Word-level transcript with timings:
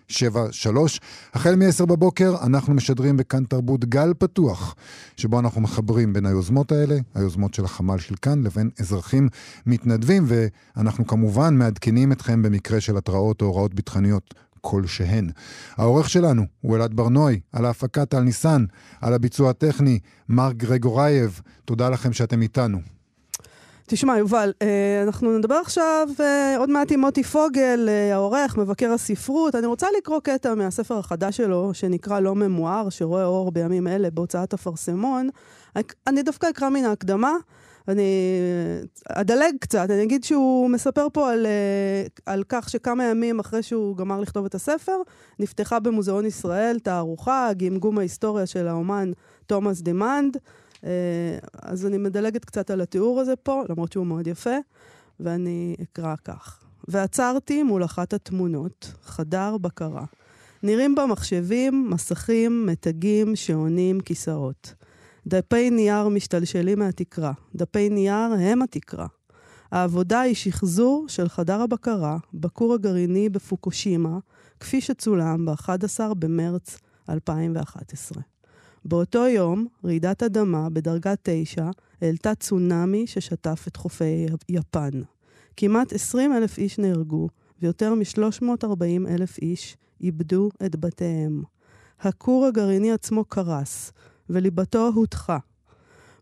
73. 0.07 0.99
החל 1.33 1.55
מ-10 1.55 1.85
בבוקר 1.85 2.35
אנחנו 2.43 2.73
משדרים 2.73 3.17
בכאן 3.17 3.43
תרבות 3.43 3.85
גל 3.85 4.13
פתוח, 4.17 4.75
שבו 5.17 5.39
אנחנו 5.39 5.61
מחברים 5.61 6.13
בין 6.13 6.25
היוזמות 6.25 6.71
האלה, 6.71 6.97
היוזמות 7.15 7.53
של 7.53 7.65
החמ"ל 7.65 7.97
של 7.97 8.15
כאן, 8.21 8.43
לבין 8.43 8.69
אזרחים 8.79 9.29
מתנדבים, 9.65 10.25
ואנחנו 10.27 11.07
כמובן 11.07 11.55
מעדכנים 11.55 12.11
אתכם 12.11 12.41
במקרה 12.41 12.81
של 12.81 12.97
התראות 12.97 13.41
או 13.41 13.47
הוראות 13.47 13.73
ביטחוניות 13.73 14.33
כלשהן. 14.61 15.29
העורך 15.77 16.09
שלנו 16.09 16.43
הוא 16.61 16.75
אלעד 16.75 16.93
ברנועי, 16.93 17.39
על 17.51 17.65
ההפקה 17.65 18.05
טל 18.05 18.19
ניסן, 18.19 18.65
על 19.01 19.13
הביצוע 19.13 19.49
הטכני, 19.49 19.99
מר 20.29 20.51
גרגורייב. 20.51 21.41
תודה 21.65 21.89
לכם 21.89 22.13
שאתם 22.13 22.41
איתנו. 22.41 22.94
תשמע, 23.87 24.17
יובל, 24.17 24.53
אה, 24.61 25.03
אנחנו 25.03 25.37
נדבר 25.37 25.55
עכשיו 25.55 26.07
אה, 26.19 26.57
עוד 26.57 26.69
מעט 26.69 26.91
עם 26.91 26.99
מוטי 26.99 27.23
פוגל, 27.23 27.85
אה, 27.89 28.13
העורך, 28.13 28.57
מבקר 28.57 28.91
הספרות. 28.91 29.55
אני 29.55 29.67
רוצה 29.67 29.87
לקרוא 29.97 30.19
קטע 30.19 30.55
מהספר 30.55 30.97
החדש 30.97 31.37
שלו, 31.37 31.73
שנקרא 31.73 32.19
לא 32.19 32.35
ממואר, 32.35 32.89
שרואה 32.89 33.25
אור 33.25 33.51
בימים 33.51 33.87
אלה 33.87 34.09
בהוצאת 34.09 34.53
אפרסמון. 34.53 35.29
אני 36.07 36.23
דווקא 36.23 36.49
אקרא 36.49 36.69
מן 36.69 36.85
ההקדמה. 36.85 37.33
אני 37.87 38.03
אדלג 39.09 39.55
קצת, 39.59 39.89
אני 39.89 40.03
אגיד 40.03 40.23
שהוא 40.23 40.69
מספר 40.69 41.07
פה 41.13 41.31
על, 41.31 41.47
על 42.25 42.43
כך 42.49 42.69
שכמה 42.69 43.03
ימים 43.03 43.39
אחרי 43.39 43.63
שהוא 43.63 43.97
גמר 43.97 44.19
לכתוב 44.19 44.45
את 44.45 44.55
הספר, 44.55 44.97
נפתחה 45.39 45.79
במוזיאון 45.79 46.25
ישראל 46.25 46.79
תערוכה, 46.79 47.49
גמגום 47.57 47.97
ההיסטוריה 47.97 48.45
של 48.45 48.67
האומן 48.67 49.11
תומאס. 49.45 49.81
אה, 49.87 50.39
אז 51.61 51.85
אני 51.85 51.97
מדלגת 51.97 52.45
קצת 52.45 52.69
על 52.71 52.81
התיאור 52.81 53.19
הזה 53.19 53.35
פה, 53.35 53.63
למרות 53.69 53.91
שהוא 53.91 54.05
מאוד 54.05 54.27
יפה, 54.27 54.55
ואני 55.19 55.75
אקרא 55.83 56.15
כך. 56.23 56.63
ועצרתי 56.87 57.63
מול 57.63 57.85
אחת 57.85 58.13
התמונות, 58.13 58.91
חדר 59.03 59.57
בקרה. 59.57 60.05
נראים 60.63 60.95
בה 60.95 61.05
מחשבים, 61.05 61.89
מסכים, 61.89 62.65
מתגים, 62.65 63.35
שעונים, 63.35 63.99
כיסאות. 63.99 64.73
דפי 65.27 65.69
נייר 65.69 66.07
משתלשלים 66.07 66.79
מהתקרה. 66.79 67.31
דפי 67.55 67.89
נייר 67.89 68.33
הם 68.39 68.61
התקרה. 68.61 69.07
העבודה 69.71 70.21
היא 70.21 70.35
שחזור 70.35 71.05
של 71.07 71.29
חדר 71.29 71.61
הבקרה 71.61 72.17
בכור 72.33 72.73
הגרעיני 72.73 73.29
בפוקושימה, 73.29 74.19
כפי 74.59 74.81
שצולם 74.81 75.45
ב-11 75.45 76.13
במרץ 76.13 76.77
2011. 77.09 78.23
באותו 78.85 79.27
יום, 79.27 79.67
רעידת 79.85 80.23
אדמה 80.23 80.69
בדרגה 80.69 81.13
9 81.23 81.69
העלתה 82.01 82.35
צונאמי 82.35 83.07
ששטף 83.07 83.65
את 83.67 83.75
חופי 83.75 84.25
יפן. 84.49 85.01
כמעט 85.57 85.93
20 85.93 86.33
אלף 86.33 86.57
איש 86.57 86.79
נהרגו, 86.79 87.27
ויותר 87.61 87.93
מ-340 87.93 89.09
אלף 89.09 89.37
איש 89.37 89.77
איבדו 90.01 90.49
את 90.65 90.75
בתיהם. 90.75 91.43
הכור 91.99 92.45
הגרעיני 92.45 92.91
עצמו 92.91 93.25
קרס, 93.25 93.91
וליבתו 94.29 94.91
הותחה. 94.95 95.37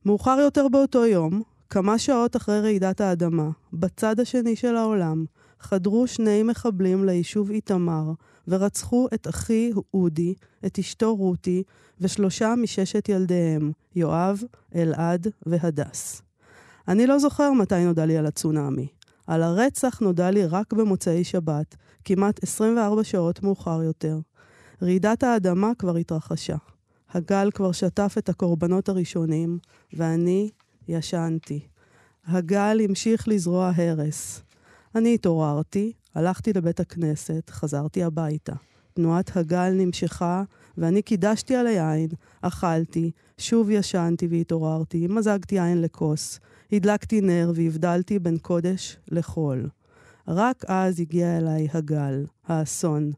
מאוחר 0.06 0.38
יותר 0.42 0.68
באותו 0.68 1.06
יום, 1.06 1.42
כמה 1.70 2.00
שעות 2.00 2.36
אחרי 2.36 2.62
רעידת 2.62 3.02
האדמה, 3.02 3.50
בצד 3.74 4.20
השני 4.20 4.56
של 4.56 4.76
העולם, 4.76 5.26
חדרו 5.60 6.08
שני 6.08 6.44
מחבלים 6.44 7.06
ליישוב 7.06 7.52
איתמר, 7.52 8.12
ורצחו 8.48 9.08
את 9.14 9.28
אחי 9.28 9.72
אודי, 9.94 10.34
את 10.66 10.80
אשתו 10.80 11.16
רותי, 11.16 11.64
ושלושה 12.02 12.54
מששת 12.58 13.10
ילדיהם, 13.10 13.72
יואב, 13.96 14.44
אלעד 14.76 15.28
והדס. 15.46 16.22
אני 16.88 17.08
לא 17.08 17.20
זוכר 17.20 17.52
מתי 17.52 17.86
נודע 17.86 18.06
לי 18.06 18.18
על 18.18 18.26
הצונאמי. 18.26 18.88
על 19.28 19.44
הרצח 19.44 20.00
נודע 20.00 20.32
לי 20.32 20.46
רק 20.46 20.74
במוצאי 20.74 21.24
שבת, 21.24 21.76
כמעט 22.06 22.44
24 22.44 23.04
שעות 23.04 23.44
מאוחר 23.44 23.84
יותר. 23.84 24.20
רעידת 24.82 25.24
האדמה 25.24 25.72
כבר 25.78 25.98
התרחשה. 25.98 26.56
הגל 27.14 27.50
כבר 27.54 27.72
שטף 27.72 28.16
את 28.18 28.30
הקורבנות 28.30 28.90
הראשונים, 28.90 29.60
ואני 29.94 30.50
ישנתי. 30.88 31.60
הגל 32.26 32.82
המשיך 32.84 33.28
לזרוע 33.28 33.72
הרס. 33.76 34.42
אני 34.96 35.14
התעוררתי, 35.14 35.94
הלכתי 36.16 36.54
לבית 36.54 36.80
הכנסת, 36.80 37.50
חזרתי 37.50 38.04
הביתה. 38.04 38.54
תנועת 38.94 39.38
הגל 39.38 39.70
נמשכה, 39.70 40.44
ואני 40.78 41.02
קידשתי 41.02 41.56
על 41.56 41.68
היין, 41.68 42.10
אכלתי, 42.42 43.12
שוב 43.38 43.70
ישנתי 43.70 44.28
והתעוררתי, 44.28 45.08
מזגתי 45.08 45.56
יין 45.56 45.82
לכוס, 45.82 46.40
הדלקתי 46.72 47.22
נר 47.22 47.52
והבדלתי 47.56 48.20
בין 48.20 48.38
קודש 48.38 48.98
לחול. 49.08 49.70
רק 50.28 50.64
אז 50.68 51.00
הגיע 51.00 51.38
אליי 51.38 51.68
הגל, 51.74 52.26
האסון. 52.48 53.12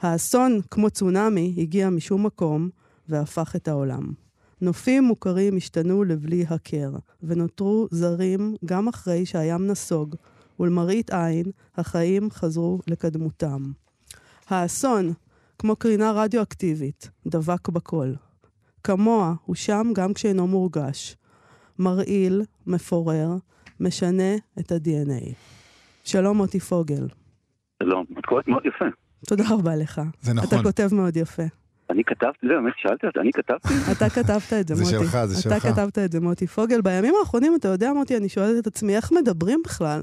האסון, 0.00 0.60
כמו 0.70 0.90
צונאמי, 0.90 1.54
הגיע 1.58 1.90
משום 1.90 2.26
מקום 2.26 2.68
והפך 3.08 3.56
את 3.56 3.68
העולם. 3.68 4.12
נופים 4.60 5.04
מוכרים 5.04 5.56
השתנו 5.56 6.04
לבלי 6.04 6.44
הכר, 6.48 6.92
ונותרו 7.22 7.88
זרים 7.90 8.54
גם 8.64 8.88
אחרי 8.88 9.26
שהים 9.26 9.66
נסוג, 9.66 10.16
ולמראית 10.60 11.10
עין, 11.10 11.44
החיים 11.76 12.30
חזרו 12.30 12.78
לקדמותם. 12.86 13.62
האסון, 14.48 15.12
כמו 15.58 15.76
קרינה 15.76 16.12
רדיואקטיבית, 16.12 17.10
דבק 17.26 17.68
בכל. 17.68 18.12
כמוה 18.84 19.34
הוא 19.44 19.56
שם 19.56 19.86
גם 19.94 20.14
כשאינו 20.14 20.46
מורגש. 20.46 21.16
מרעיל, 21.78 22.42
מפורר, 22.66 23.28
משנה 23.80 24.36
את 24.60 24.72
ה-DNA. 24.72 25.34
שלום, 26.04 26.36
מוטי 26.36 26.60
פוגל. 26.60 27.06
שלום, 27.82 28.04
את 28.18 28.26
קוראת 28.26 28.48
מאוד 28.48 28.66
יפה. 28.66 28.84
תודה 29.26 29.44
רבה 29.50 29.76
לך. 29.76 30.00
זה 30.20 30.34
נכון. 30.34 30.48
אתה 30.48 30.62
כותב 30.62 30.88
מאוד 30.94 31.16
יפה. 31.16 31.42
אני 31.90 32.04
כתבתי, 32.04 32.46
זה 32.46 32.54
באמת 32.54 32.72
שאלתי 32.76 33.06
אותי, 33.06 33.20
אני 33.20 33.32
כתבתי? 33.32 33.74
אתה 33.92 34.10
כתבת 34.10 34.52
את 34.60 34.68
זה, 34.68 34.74
מוטי. 34.74 34.84
זה 34.84 34.90
שלך, 34.90 35.18
זה 35.24 35.42
שלך. 35.42 35.52
אתה 35.52 35.72
כתבת 35.72 35.98
את 35.98 36.12
זה, 36.12 36.20
מוטי 36.20 36.46
פוגל. 36.46 36.80
בימים 36.80 37.14
האחרונים, 37.20 37.54
אתה 37.54 37.68
יודע, 37.68 37.92
מוטי, 37.92 38.16
אני 38.16 38.28
שואלת 38.28 38.58
את 38.58 38.66
עצמי, 38.66 38.96
איך 38.96 39.12
מדברים 39.12 39.60
בכלל 39.64 40.02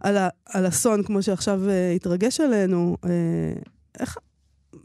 על, 0.00 0.16
ה, 0.16 0.28
על 0.54 0.68
אסון 0.68 1.02
כמו 1.02 1.22
שעכשיו 1.22 1.58
uh, 1.66 1.96
התרגש 1.96 2.40
עלינו? 2.40 2.96
Uh, 3.04 3.08
איך, 4.00 4.16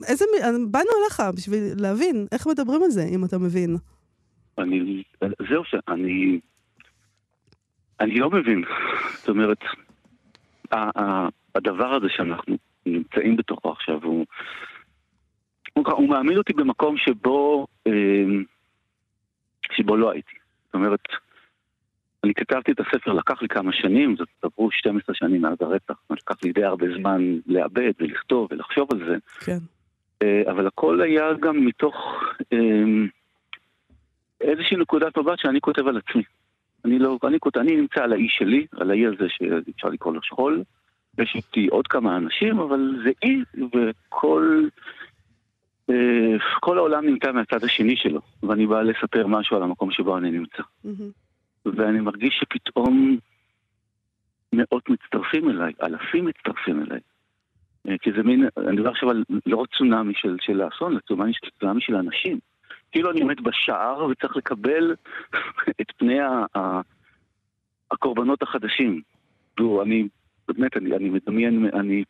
איזה, 0.07 0.25
באנו 0.71 0.89
אליך 1.03 1.21
בשביל 1.35 1.63
להבין 1.75 2.27
איך 2.31 2.47
מדברים 2.47 2.83
על 2.83 2.89
זה, 2.89 3.03
אם 3.15 3.25
אתה 3.25 3.37
מבין. 3.37 3.77
אני, 4.57 5.03
זהו 5.49 5.63
שאני, 5.65 6.39
אני 7.99 8.19
לא 8.19 8.29
מבין. 8.29 8.63
זאת 9.17 9.29
אומרת, 9.29 9.57
הדבר 11.55 11.93
הזה 11.93 12.07
שאנחנו 12.09 12.57
נמצאים 12.85 13.35
בתוכו 13.35 13.71
עכשיו, 13.71 14.03
הוא, 14.03 14.25
הוא, 15.73 15.85
הוא 15.91 16.09
מעמיד 16.09 16.37
אותי 16.37 16.53
במקום 16.53 16.97
שבו, 16.97 17.67
אה, 17.87 17.93
שבו 19.71 19.97
לא 19.97 20.11
הייתי. 20.11 20.35
זאת 20.65 20.73
אומרת, 20.73 21.03
אני 22.23 22.33
כתבתי 22.33 22.71
את 22.71 22.79
הספר, 22.79 23.13
לקח 23.13 23.41
לי 23.41 23.47
כמה 23.47 23.73
שנים, 23.73 24.15
זאת 24.17 24.27
עברו 24.41 24.71
12 24.71 25.15
שנים 25.15 25.41
מאז 25.41 25.57
הרצח, 25.61 25.93
לקח 26.09 26.35
לי 26.43 26.51
די 26.51 26.63
הרבה 26.63 26.85
זמן 26.97 27.21
לעבד 27.47 27.91
ולכתוב 27.99 28.47
ולחשוב 28.51 28.87
על 28.91 28.99
זה. 29.07 29.15
כן. 29.39 29.57
אה, 30.23 30.51
אבל 30.51 30.67
הכל 30.67 31.01
היה 31.01 31.33
גם 31.39 31.65
מתוך 31.65 31.95
אה, 32.53 32.57
איזושהי 34.41 34.77
נקודת 34.77 35.17
מבט 35.17 35.39
שאני 35.39 35.61
כותב 35.61 35.87
על 35.87 35.97
עצמי. 35.97 36.23
אני 36.85 36.99
לא, 36.99 37.17
אני 37.23 37.39
כותב, 37.39 37.59
אני 37.59 37.75
נמצא 37.75 38.03
על 38.03 38.13
האי 38.13 38.27
שלי, 38.29 38.65
על 38.71 38.91
האי 38.91 39.05
הזה 39.07 39.25
שאפשר 39.29 39.89
לקרוא 39.89 40.13
לו 40.13 40.23
שכול. 40.23 40.63
יש 41.17 41.35
איתי 41.35 41.67
עוד 41.67 41.87
כמה 41.87 42.17
אנשים, 42.17 42.59
אבל 42.59 43.01
זה 43.03 43.11
אי, 43.23 43.43
וכל 43.75 44.67
אה, 45.89 46.37
כל 46.59 46.77
העולם 46.77 47.05
נמצא 47.05 47.31
מהצד 47.31 47.63
השני 47.63 47.95
שלו, 47.95 48.21
ואני 48.43 48.67
בא 48.67 48.81
לספר 48.81 49.27
משהו 49.27 49.57
על 49.57 49.63
המקום 49.63 49.91
שבו 49.91 50.17
אני 50.17 50.31
נמצא. 50.31 50.63
Mm-hmm. 50.85 51.28
ואני 51.65 51.99
מרגיש 51.99 52.39
שפתאום 52.39 53.17
מאות 54.53 54.89
מצטרפים 54.89 55.49
אליי, 55.49 55.73
אלפים 55.83 56.25
מצטרפים 56.25 56.81
אליי. 56.81 56.99
אה, 57.87 57.97
כי 57.97 58.11
זה 58.11 58.23
מין, 58.23 58.47
אני 58.57 58.75
מדבר 58.75 58.89
עכשיו 58.89 59.09
על 59.09 59.23
לא 59.45 59.57
רק 59.57 59.69
צונאמי 59.77 60.13
של, 60.15 60.37
של 60.41 60.61
האסון, 60.61 60.91
אלא 60.91 60.99
צונאמי, 60.99 61.31
צונאמי 61.59 61.81
של 61.81 61.95
אנשים. 61.95 62.39
כאילו 62.91 63.11
אני 63.11 63.21
עומד 63.21 63.41
בשער 63.41 64.05
וצריך 64.05 64.35
לקבל 64.35 64.95
את 65.81 65.91
פני 65.97 66.19
ה, 66.19 66.45
ה, 66.57 66.81
הקורבנות 67.91 68.43
החדשים. 68.43 69.01
תראו, 69.57 69.81
אני, 69.81 70.07
באמת, 70.47 70.77
אני, 70.77 70.95
אני 70.95 71.09
מדמיין, 71.09 71.69
אני 71.73 72.03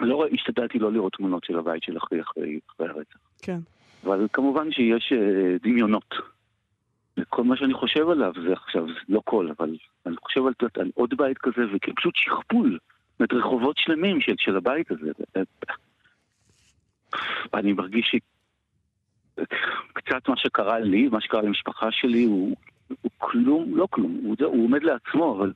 לא 0.00 0.26
השתדלתי 0.32 0.78
לא 0.78 0.92
לראות 0.92 1.12
תמונות 1.12 1.44
של 1.44 1.58
הבית 1.58 1.82
של 1.82 1.96
אחרי, 1.96 2.20
אחרי, 2.20 2.58
אחרי 2.70 2.88
הרצח. 2.88 3.18
כן. 3.42 3.58
אבל 4.04 4.26
כמובן 4.32 4.72
שיש 4.72 5.12
uh, 5.12 5.62
דמיונות. 5.62 6.14
וכל 7.18 7.44
מה 7.44 7.56
שאני 7.56 7.74
חושב 7.74 8.08
עליו 8.08 8.32
זה 8.46 8.52
עכשיו, 8.52 8.86
לא 9.08 9.20
כל, 9.24 9.48
אבל 9.58 9.76
אני 10.06 10.16
חושב 10.16 10.46
על, 10.46 10.52
על 10.80 10.90
עוד 10.94 11.14
בית 11.16 11.38
כזה, 11.38 11.62
ופשוט 11.72 12.14
שכפול. 12.16 12.78
זאת 13.18 13.32
רחובות 13.32 13.76
שלמים 13.78 14.20
של, 14.20 14.34
של 14.38 14.56
הבית 14.56 14.90
הזה. 14.90 15.10
אני 17.54 17.72
מרגיש 17.72 18.14
שקצת 19.34 20.28
מה 20.28 20.36
שקרה 20.36 20.78
לי, 20.78 21.08
מה 21.08 21.20
שקרה 21.20 21.42
למשפחה 21.42 21.90
שלי, 21.90 22.24
הוא, 22.24 22.56
הוא 23.02 23.10
כלום, 23.18 23.76
לא 23.76 23.88
כלום, 23.90 24.20
הוא, 24.22 24.36
הוא 24.44 24.64
עומד 24.64 24.82
לעצמו, 24.82 25.36
אבל 25.38 25.52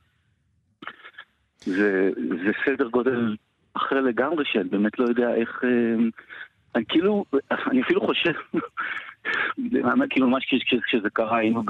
זה, 1.59 2.11
זה 2.45 2.51
סדר 2.65 2.87
גודל 2.87 3.35
אחר 3.73 4.01
לגמרי, 4.01 4.45
שאני 4.45 4.69
באמת 4.69 4.99
לא 4.99 5.05
יודע 5.05 5.35
איך... 5.35 5.63
אה, 5.63 5.95
אני 6.75 6.85
כאילו, 6.85 7.25
אני 7.71 7.81
אפילו 7.81 8.01
חושב, 8.01 8.33
כאילו 10.09 10.27
ממש 10.27 10.45
כשזה 10.87 11.09
קרה 11.13 11.37
היינו 11.37 11.63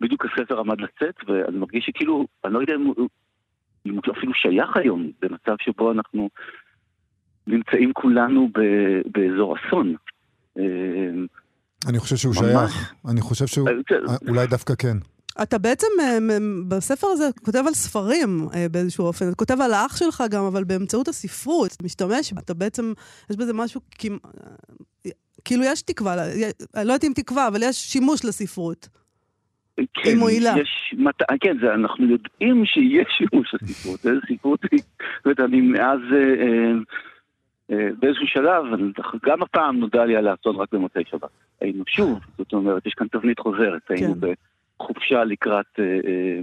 בדיוק 0.00 0.24
הספר 0.24 0.60
עמד 0.60 0.80
לצאת, 0.80 1.14
ואני 1.28 1.58
מרגיש 1.58 1.84
שכאילו, 1.86 2.26
אני 2.44 2.54
לא 2.54 2.60
יודע 2.60 2.74
אם 2.74 2.84
הוא, 2.86 3.08
אם 3.86 3.94
הוא 3.94 4.02
אפילו 4.18 4.34
שייך 4.34 4.76
היום, 4.76 5.10
במצב 5.22 5.54
שבו 5.60 5.92
אנחנו 5.92 6.30
נמצאים 7.46 7.92
כולנו 7.92 8.48
באזור 9.06 9.56
אסון. 9.56 9.94
אה, 10.58 10.64
אני 11.88 11.98
חושב 11.98 12.16
שהוא 12.16 12.34
שייך, 12.34 12.94
אני 13.10 13.20
חושב 13.20 13.46
שהוא, 13.46 13.68
אה, 13.68 14.16
אולי 14.28 14.46
דווקא 14.46 14.74
כן. 14.78 14.96
אתה 15.42 15.58
בעצם 15.58 15.86
אה, 16.00 16.18
בספר 16.68 17.06
הזה 17.06 17.28
כותב 17.44 17.64
על 17.66 17.74
ספרים 17.74 18.48
אה, 18.54 18.66
באיזשהו 18.70 19.04
אופן. 19.04 19.28
אתה 19.28 19.34
כותב 19.34 19.60
על 19.60 19.72
האח 19.72 19.96
שלך 19.96 20.24
גם, 20.30 20.44
אבל 20.44 20.64
באמצעות 20.64 21.08
הספרות. 21.08 21.72
אתה 21.72 21.84
משתמש, 21.84 22.32
אתה 22.38 22.54
בעצם, 22.54 22.92
יש 23.30 23.36
בזה 23.36 23.52
משהו 23.52 23.80
כאילו 25.44 25.64
יש 25.64 25.82
תקווה, 25.82 26.14
אני 26.74 26.86
לא 26.86 26.92
יודעת 26.92 27.04
אם 27.04 27.12
תקווה, 27.14 27.48
אבל 27.48 27.60
יש 27.62 27.76
שימוש 27.76 28.24
לספרות. 28.24 28.88
כן, 29.76 29.84
היא 30.04 30.16
מועילה. 30.16 30.54
יש, 30.60 30.94
מת, 30.98 31.22
כן, 31.40 31.56
זה, 31.60 31.74
אנחנו 31.74 32.04
יודעים 32.04 32.64
שיש 32.66 33.06
שימוש 33.18 33.54
לספרות. 33.54 34.06
איזה 34.06 34.20
ספרות 34.32 34.60
היא, 34.72 34.80
זאת 35.16 35.24
אומרת, 35.24 35.40
אני 35.40 35.60
מאז, 35.60 36.00
אה, 36.12 36.72
אה, 37.70 37.88
באיזשהו 37.98 38.26
שלב, 38.26 38.64
גם 39.24 39.42
הפעם 39.42 39.76
נודע 39.76 40.04
לי 40.04 40.16
על 40.16 40.28
האסון 40.28 40.56
רק 40.56 40.68
במוצאי 40.72 41.02
שבת. 41.10 41.30
היינו 41.60 41.84
שוב, 41.86 42.18
זאת 42.38 42.52
אומרת, 42.52 42.86
יש 42.86 42.94
כאן 42.94 43.06
תבנית 43.08 43.38
חוזרת. 43.38 43.82
היינו 43.88 44.14
כן. 44.20 44.32
בחופשה 44.78 45.24
לקראת, 45.24 45.66
אה, 45.78 45.84
אה, 45.84 46.40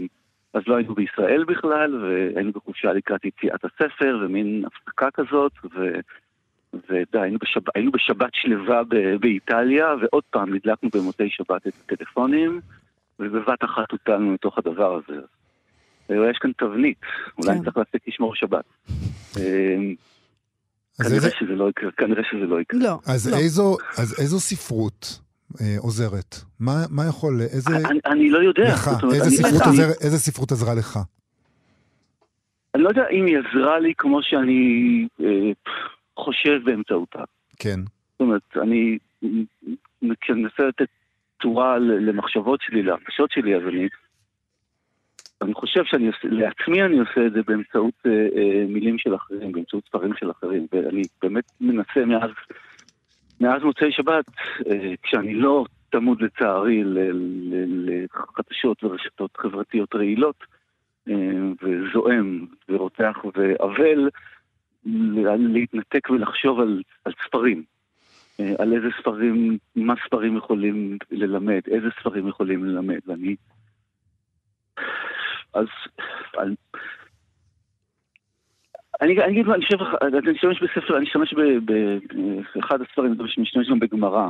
אז 0.54 0.62
לא 0.68 0.76
היינו 0.76 0.96
בישראל 0.96 1.44
בכלל, 1.44 2.04
והיינו 2.04 2.52
בחופשה 2.52 2.94
לקראת 2.94 3.26
יציאת 3.26 3.66
הספר, 3.66 4.20
ומין 4.22 4.64
הפסקה 4.66 5.12
כזאת, 5.12 5.52
ו... 5.76 6.00
ודי, 6.74 7.20
היינו, 7.20 7.38
בשב... 7.42 7.62
היינו 7.76 7.92
בשבת 7.92 8.30
שלווה 8.34 8.84
ב... 8.84 9.16
באיטליה, 9.20 9.88
ועוד 10.02 10.24
פעם 10.30 10.54
הדלקנו 10.54 10.90
במוצאי 10.94 11.30
שבת 11.30 11.68
את 11.68 11.74
הטלפונים, 11.92 12.62
ובבת 13.20 13.64
אחת 13.64 13.92
הוטלנו 13.92 14.34
לתוך 14.34 14.58
הדבר 14.58 15.00
הזה. 15.00 15.22
יש 16.10 16.38
כאן 16.38 16.52
תבנית, 16.58 16.98
אולי 17.38 17.58
כן. 17.58 17.64
צריך 17.64 17.78
להפסיק 17.78 18.08
לשמור 18.08 18.36
שבת. 18.36 18.66
אה, 19.38 19.76
כנראה 20.98 21.16
איזה... 21.16 21.30
שזה 21.40 21.56
לא 21.56 21.70
יקרה, 21.70 21.92
כנראה 21.92 22.24
שזה 22.32 22.46
לא 22.46 22.62
יקרה. 22.62 22.80
לא, 22.84 23.00
אז, 23.08 23.32
לא. 23.32 23.38
איזו, 23.38 23.78
אז 23.98 24.20
איזו 24.20 24.40
ספרות 24.40 25.20
אה, 25.62 25.76
עוזרת? 25.80 26.36
מה, 26.60 26.74
מה 26.90 27.06
יכול, 27.06 27.42
איזה... 27.42 27.76
אני, 27.76 28.00
אני 28.06 28.30
לא 28.30 28.40
יודע. 28.40 28.74
לך, 28.74 28.88
אומרת, 29.04 29.16
איזה, 29.16 29.26
אני, 29.26 29.36
ספרות 29.36 29.62
אני, 29.62 29.70
עוזר, 29.70 29.88
איזה 30.02 30.18
ספרות 30.18 30.52
עזרה 30.52 30.76
לך? 30.76 31.00
אני 32.76 32.84
לא 32.84 32.90
יודע 32.90 33.08
אם 33.12 33.26
היא 33.26 33.38
עזרה 33.38 33.80
לי 33.80 33.94
כמו 33.98 34.24
שאני 34.24 35.08
אה, 35.22 35.52
חושב 36.20 36.62
באמצעותה. 36.64 37.24
כן. 37.60 37.80
זאת 38.12 38.20
אומרת, 38.20 38.42
אני, 38.62 38.98
מנסה 40.02 40.64
לתת 40.68 40.88
צורה 41.42 41.78
למחשבות 41.80 42.60
שלי, 42.62 42.84
להרגשות 42.84 43.32
שלי, 43.32 43.56
אז 43.56 43.62
אני... 43.68 43.88
אני 45.42 45.54
חושב 45.54 45.82
שאני 45.86 46.08
עושה, 46.08 46.28
לעצמי 46.28 46.84
אני 46.84 47.00
עושה 47.00 47.28
את 47.28 47.34
זה 47.34 47.40
באמצעות 47.48 47.94
אה, 48.06 48.12
אה, 48.12 48.66
מילים 48.68 48.98
של 48.98 49.16
אחרים, 49.16 49.52
באמצעות 49.52 49.84
ספרים 49.86 50.14
של 50.20 50.32
אחרים, 50.32 50.68
ואני 50.72 51.02
באמת 51.22 51.44
מנסה 51.62 52.06
מאז 52.06 52.30
מאז 53.42 53.64
מוצאי 53.64 53.92
שבת, 53.92 54.26
אה, 54.68 54.94
כשאני 55.04 55.34
לא 55.34 55.66
תמוד 55.90 56.22
לצערי 56.22 56.84
לחדשות 57.86 58.84
ורשתות 58.84 59.38
חברתיות 59.38 59.96
רעילות, 59.96 60.44
אה, 61.10 61.14
וזועם 61.64 62.46
ורותח 62.70 63.18
ואבל, 63.36 64.10
להתנתק 65.38 66.10
ולחשוב 66.10 66.60
על, 66.60 66.82
על 67.06 67.14
ספרים. 67.26 67.64
אה, 68.40 68.54
על 68.60 68.74
איזה 68.74 68.88
ספרים, 69.00 69.58
מה 69.76 69.94
ספרים 70.06 70.38
יכולים 70.38 70.98
ללמד, 71.12 71.62
איזה 71.68 71.88
ספרים 72.00 72.28
יכולים 72.28 72.66
ללמד, 72.66 73.00
ואני... 73.08 73.36
אז 75.54 75.68
על, 76.38 76.56
אני 79.02 79.12
אגיד, 79.30 79.50
אני 79.50 79.66
חושב, 79.66 79.78
אני 80.02 80.36
אשתמש 80.36 80.64
בספר, 80.64 80.98
אני 80.98 81.06
אשתמש 81.06 81.34
באחד 82.56 82.82
הספרים, 82.82 83.14
אני 83.14 83.24
משתמש 83.38 83.70
גם 83.70 83.80
בגמרא. 83.80 84.30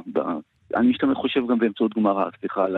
אני 0.76 0.90
משתמש, 0.90 1.18
חושב 1.18 1.48
גם 1.48 1.60
באמצעות 1.60 1.94
גמרא, 1.96 2.30
סליחה, 2.40 2.66
על 2.66 2.78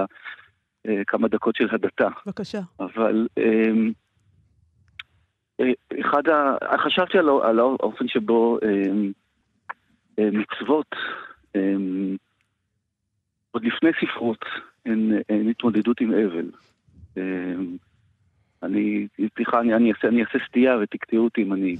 אה, 0.88 1.02
כמה 1.08 1.28
דקות 1.28 1.56
של 1.56 1.68
הדתה. 1.72 2.08
בבקשה. 2.26 2.60
אבל 2.80 3.28
אה, 3.38 3.72
אחד 6.02 6.30
ה... 6.30 6.56
חשבתי 6.78 7.18
על 7.18 7.60
האופן 7.60 8.08
שבו 8.08 8.58
אה, 8.64 10.30
מצוות, 10.32 10.96
עוד 13.52 13.66
לפני 13.66 13.90
ספרות, 14.02 14.46
הן 14.86 15.50
התמודדות 15.50 16.02
עם 16.02 16.12
אבל. 16.14 16.50
אני, 18.64 19.08
סליחה, 19.36 19.60
אני, 19.60 19.76
אני, 19.76 19.92
אעשה, 19.92 20.08
אני 20.08 20.22
אעשה 20.22 20.38
סטייה 20.48 20.78
ותקטעו 20.82 21.24
אותי 21.24 21.44
אם 21.44 21.54
אני 21.54 21.76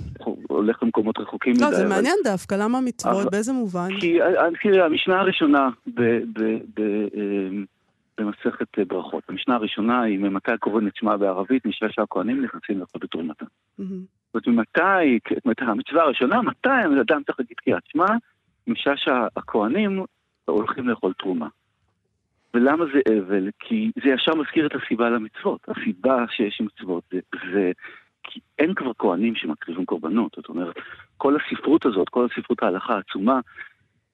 הולך 0.50 0.84
למקומות 0.84 1.18
רחוקים 1.20 1.54
לא, 1.54 1.68
מדי. 1.68 1.72
לא, 1.72 1.78
זה 1.78 1.86
אבל... 1.86 1.96
מעניין 1.96 2.16
דווקא, 2.24 2.56
למה 2.56 2.82
מצוות? 2.82 3.32
באיזה 3.32 3.54
מובן? 3.54 3.90
כי, 4.00 4.20
תראי, 4.64 4.82
המשנה 4.82 5.20
הראשונה 5.20 5.70
ב, 5.88 6.02
ב, 6.02 6.44
ב, 6.76 6.82
אמ, 7.16 7.66
במסכת 8.24 8.80
ברכות, 8.88 9.24
המשנה 9.30 9.56
הראשונה 9.56 10.02
היא 10.02 10.20
ממתי 10.20 10.52
הקוראים 10.52 10.88
את 10.88 10.96
שמה 10.96 11.18
בערבית, 11.18 11.66
משעה 11.66 11.90
שהכוהנים 11.92 12.44
נכנסים 12.44 12.80
לאכול 12.80 13.02
בתרומתה. 13.04 13.46
זאת 14.34 14.48
אומרת, 14.48 14.78
ממתי, 15.46 15.66
המצווה 15.66 16.04
הראשונה, 16.04 16.42
מתי 16.42 16.70
אדם 17.02 17.24
צריך 17.24 17.40
להגיד 17.40 17.58
קריאת 17.58 17.84
שמע, 17.86 18.06
משעה 18.68 18.98
שהכוהנים 18.98 20.06
הולכים 20.46 20.90
לאכול 20.90 21.14
תרומה. 21.14 21.48
ולמה 22.54 22.86
זה 22.94 23.00
אבל? 23.20 23.50
כי 23.60 23.92
זה 24.04 24.10
ישר 24.10 24.36
מזכיר 24.36 24.66
את 24.66 24.72
הסיבה 24.76 25.10
למצוות. 25.10 25.66
הסיבה 25.68 26.26
שיש 26.30 26.62
מצוות 26.62 27.04
זה, 27.12 27.20
זה 27.54 27.72
כי 28.24 28.40
אין 28.60 28.74
כבר 28.74 28.92
כהנים 29.00 29.36
שמקריבים 29.36 29.86
קורבנות. 29.86 30.32
זאת 30.36 30.50
אומרת, 30.50 30.76
כל 31.18 31.36
הספרות 31.36 31.86
הזאת, 31.86 32.10
כל 32.10 32.28
הספרות 32.32 32.64
ההלכה 32.64 32.94
העצומה 32.96 33.40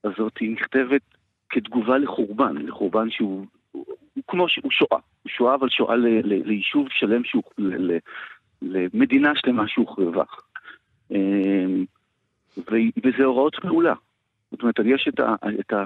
הזאת, 0.03 0.37
היא 0.37 0.53
נכתבת 0.53 1.01
כתגובה 1.49 1.97
לחורבן, 1.97 2.57
לחורבן 2.57 3.09
שהוא 3.09 3.45
הוא, 3.85 4.23
כמו 4.27 4.49
שהוא 4.49 4.71
שואה. 4.71 4.99
הוא 5.23 5.29
שואה, 5.29 5.55
אבל 5.55 5.69
שואה 5.69 5.95
ל, 5.95 6.07
ל, 6.07 6.47
ליישוב 6.47 6.87
שלם, 6.91 7.23
שהוא, 7.23 7.43
ל, 7.57 7.91
ל, 7.91 7.97
למדינה 8.61 9.31
שלמה 9.35 9.67
שהוחרבה. 9.67 10.23
אמ, 11.11 11.85
וזה 13.03 13.23
הוראות 13.23 13.55
פעולה. 13.61 13.93
זאת 14.51 14.61
אומרת, 14.61 14.75
יש 14.85 15.07
את 15.07 15.19
ה... 15.19 15.35
את 15.59 15.73
ה 15.73 15.83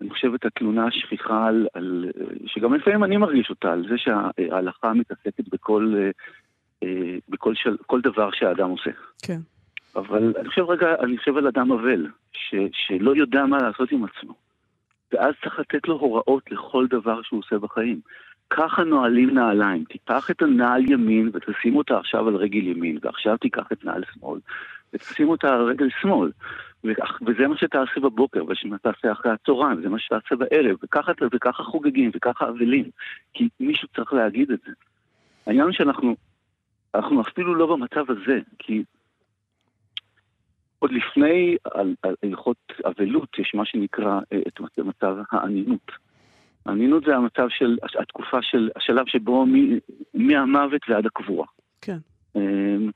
אני 0.00 0.10
חושב 0.10 0.34
את 0.34 0.44
התלונה 0.44 0.86
השכיחה 0.86 1.46
על, 1.46 1.66
על... 1.74 2.10
שגם 2.46 2.74
לפעמים 2.74 3.04
אני 3.04 3.16
מרגיש 3.16 3.50
אותה, 3.50 3.72
על 3.72 3.86
זה 3.88 3.94
שההלכה 3.98 4.92
מתעסקת 4.92 5.48
בכל, 5.48 5.94
אה, 6.82 7.16
בכל 7.28 7.54
של, 7.54 7.76
כל 7.86 8.00
דבר 8.00 8.30
שהאדם 8.32 8.70
עושה. 8.70 8.90
כן. 9.22 9.38
אבל 9.96 10.32
אני 10.40 10.48
חושב 10.48 10.62
רגע, 10.62 10.86
אני 11.00 11.18
חושב 11.18 11.36
על 11.36 11.46
אדם 11.46 11.72
אבל, 11.72 12.06
ש, 12.32 12.54
שלא 12.72 13.16
יודע 13.16 13.46
מה 13.46 13.58
לעשות 13.58 13.92
עם 13.92 14.04
עצמו. 14.04 14.34
ואז 15.12 15.34
צריך 15.42 15.58
לתת 15.58 15.88
לו 15.88 15.94
הוראות 15.94 16.50
לכל 16.50 16.86
דבר 16.86 17.22
שהוא 17.22 17.40
עושה 17.40 17.58
בחיים. 17.58 18.00
ככה 18.50 18.84
נועלים 18.84 19.34
נעליים, 19.34 19.84
תיקח 19.84 20.30
את 20.30 20.42
הנעל 20.42 20.90
ימין 20.90 21.30
ותשים 21.32 21.76
אותה 21.76 21.98
עכשיו 21.98 22.28
על 22.28 22.36
רגל 22.36 22.66
ימין, 22.66 22.98
ועכשיו 23.02 23.36
תיקח 23.36 23.72
את 23.72 23.84
נעל 23.84 24.02
שמאל 24.14 24.40
ותשים 24.92 25.28
אותה 25.28 25.54
על 25.54 25.62
רגל 25.62 25.88
שמאל. 26.00 26.30
וזה 27.26 27.48
מה 27.48 27.56
שתעשה 27.56 28.00
בבוקר, 28.00 28.44
וזה 28.44 28.54
מה 28.64 28.76
שתעשה 28.78 29.12
אחרי 29.12 29.32
הצהריים, 29.32 29.78
וזה 29.78 29.88
מה 29.88 29.98
שתעשה 29.98 30.36
בערב, 30.36 30.76
וככה, 30.82 31.12
וככה 31.32 31.62
חוגגים, 31.62 32.10
וככה 32.14 32.48
אבלים, 32.48 32.84
כי 33.34 33.48
מישהו 33.60 33.88
צריך 33.96 34.12
להגיד 34.12 34.50
את 34.50 34.58
זה. 34.66 34.72
העניין 35.46 35.72
שאנחנו 35.72 36.16
אנחנו 36.94 37.20
אפילו 37.20 37.54
לא 37.54 37.66
במצב 37.66 38.10
הזה, 38.10 38.38
כי 38.58 38.82
עוד 40.80 40.92
לפני 40.92 41.56
הלכות 42.22 42.56
אבלות 42.86 43.38
יש 43.38 43.54
מה 43.54 43.64
שנקרא 43.64 44.20
אה, 44.32 44.38
את 44.48 44.60
מצב 44.78 45.16
האנינות. 45.32 45.90
האנינות 46.66 47.04
זה 47.04 47.16
המצב 47.16 47.46
של, 47.48 47.78
התקופה 47.98 48.42
של, 48.42 48.70
השלב 48.76 49.06
שבו 49.06 49.46
מהמוות 50.14 50.82
ועד 50.88 51.06
הקבורה. 51.06 51.46
כן. 51.80 51.98
אמ, 52.36 52.90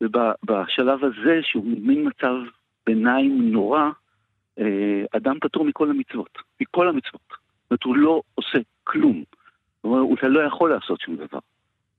ובשלב 0.00 1.04
הזה, 1.04 1.40
שהוא 1.42 1.64
מין 1.66 2.08
מצב 2.08 2.34
ביניים 2.86 3.52
נורא, 3.52 3.90
אה, 4.58 5.04
אדם 5.16 5.38
פטור 5.40 5.64
מכל 5.64 5.90
המצוות, 5.90 6.38
מכל 6.60 6.88
המצוות. 6.88 7.28
זאת 7.30 7.70
אומרת, 7.70 7.82
הוא 7.82 7.96
לא 7.96 8.22
עושה 8.34 8.58
כלום. 8.84 9.24
הוא 9.80 10.16
לא 10.22 10.40
יכול 10.40 10.70
לעשות 10.70 11.00
שום 11.00 11.16
דבר. 11.16 11.38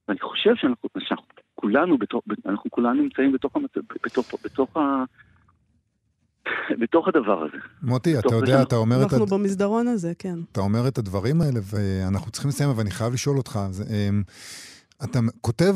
ואני 0.08 0.20
חושב 0.20 0.56
שאנחנו, 0.56 0.90
שאנחנו 1.00 1.26
כולנו, 1.56 1.98
בתוך, 1.98 2.24
אנחנו 2.46 2.70
כולנו 2.70 3.04
נמצאים 3.04 3.32
בתוך, 3.32 3.58
בתוך, 4.06 4.34
בתוך. 4.44 4.78
בתוך 6.80 7.08
הדבר 7.08 7.44
הזה. 7.44 7.58
מוטי, 7.84 8.20
אתה 8.20 8.36
יודע, 8.36 8.62
אתה 8.62 8.76
אומר 8.76 8.98
את... 9.06 9.14
אנחנו 9.14 9.26
במסדרון 9.26 9.88
הזה, 9.88 10.12
כן. 10.20 10.40
אתה 10.52 10.60
אומר 10.62 10.88
את 10.88 10.98
הדברים 10.98 11.42
האלה, 11.42 11.60
ואנחנו 11.64 12.32
צריכים 12.32 12.50
לסיים, 12.50 12.70
אבל 12.70 12.82
אני 12.82 12.92
חייב 12.92 13.14
לשאול 13.14 13.38
אותך. 13.38 13.60
זה, 13.70 13.84
אמ, 13.84 14.24
אתה 15.04 15.20
כותב, 15.42 15.76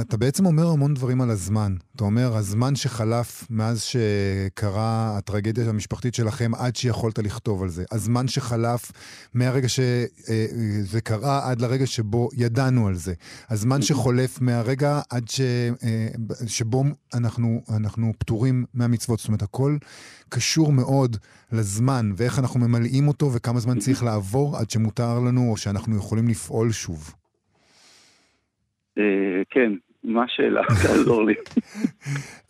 אתה 0.00 0.16
בעצם 0.16 0.46
אומר 0.46 0.66
המון 0.66 0.94
דברים 0.94 1.20
על 1.20 1.30
הזמן. 1.30 1.76
אתה 1.96 2.04
אומר, 2.04 2.36
הזמן 2.36 2.76
שחלף 2.76 3.46
מאז 3.50 3.82
שקרה 3.82 5.18
הטרגדיה 5.18 5.68
המשפחתית 5.68 6.14
שלכם 6.14 6.54
עד 6.54 6.76
שיכולת 6.76 7.18
לכתוב 7.18 7.62
על 7.62 7.68
זה. 7.68 7.84
הזמן 7.90 8.28
שחלף 8.28 8.92
מהרגע 9.34 9.68
שזה 9.68 11.00
קרה 11.04 11.50
עד 11.50 11.60
לרגע 11.60 11.86
שבו 11.86 12.28
ידענו 12.32 12.86
על 12.86 12.94
זה. 12.94 13.14
הזמן 13.50 13.82
שחולף 13.82 14.40
מהרגע 14.40 15.00
עד 15.10 15.28
ש, 15.28 15.40
שבו 16.46 16.84
אנחנו, 17.14 17.62
אנחנו 17.68 18.12
פטורים 18.18 18.64
מהמצוות. 18.74 19.18
זאת 19.18 19.28
אומרת, 19.28 19.42
הכל 19.42 19.76
קשור 20.28 20.72
מאוד 20.72 21.16
לזמן 21.52 22.12
ואיך 22.16 22.38
אנחנו 22.38 22.60
ממלאים 22.60 23.08
אותו 23.08 23.32
וכמה 23.32 23.60
זמן 23.60 23.78
צריך 23.78 24.02
לעבור 24.02 24.56
עד 24.56 24.70
שמותר 24.70 25.18
לנו 25.18 25.50
או 25.50 25.56
שאנחנו 25.56 25.96
יכולים 25.96 26.28
לפעול 26.28 26.72
שוב. 26.72 27.14
אה, 28.98 29.42
כן, 29.50 29.72
מה 30.04 30.24
השאלה? 30.24 30.62
תעזור 30.86 31.24
לי. 31.24 31.34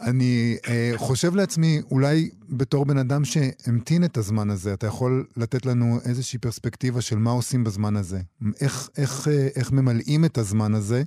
אני 0.08 0.56
uh, 0.66 0.98
חושב 0.98 1.36
לעצמי, 1.36 1.78
אולי 1.90 2.30
בתור 2.58 2.84
בן 2.84 2.98
אדם 2.98 3.24
שהמתין 3.24 4.04
את 4.04 4.16
הזמן 4.16 4.50
הזה, 4.50 4.74
אתה 4.74 4.86
יכול 4.86 5.24
לתת 5.36 5.66
לנו 5.66 5.84
איזושהי 6.08 6.38
פרספקטיבה 6.38 7.00
של 7.00 7.16
מה 7.16 7.30
עושים 7.30 7.64
בזמן 7.64 7.96
הזה. 7.96 8.18
איך, 8.62 8.74
איך, 8.98 9.26
uh, 9.26 9.60
איך 9.60 9.72
ממלאים 9.72 10.24
את 10.24 10.38
הזמן 10.38 10.74
הזה 10.74 11.02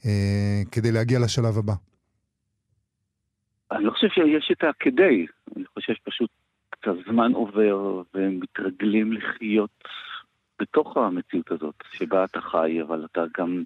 uh, 0.00 0.06
כדי 0.72 0.92
להגיע 0.92 1.18
לשלב 1.24 1.58
הבא? 1.58 1.72
אני 3.72 3.84
לא 3.84 3.90
חושב 3.90 4.08
שיש 4.08 4.52
את 4.52 4.64
הכדי, 4.64 5.26
אני 5.56 5.64
חושב 5.74 5.92
שפשוט 5.92 6.30
קצת 6.70 6.92
זמן 7.06 7.32
עובר 7.32 8.02
ומתרגלים 8.14 9.12
לחיות 9.12 9.70
בתוך 10.60 10.96
המציאות 10.96 11.50
הזאת, 11.50 11.74
שבה 11.92 12.24
אתה 12.24 12.40
חי, 12.40 12.82
אבל 12.82 13.06
אתה 13.12 13.24
גם... 13.38 13.62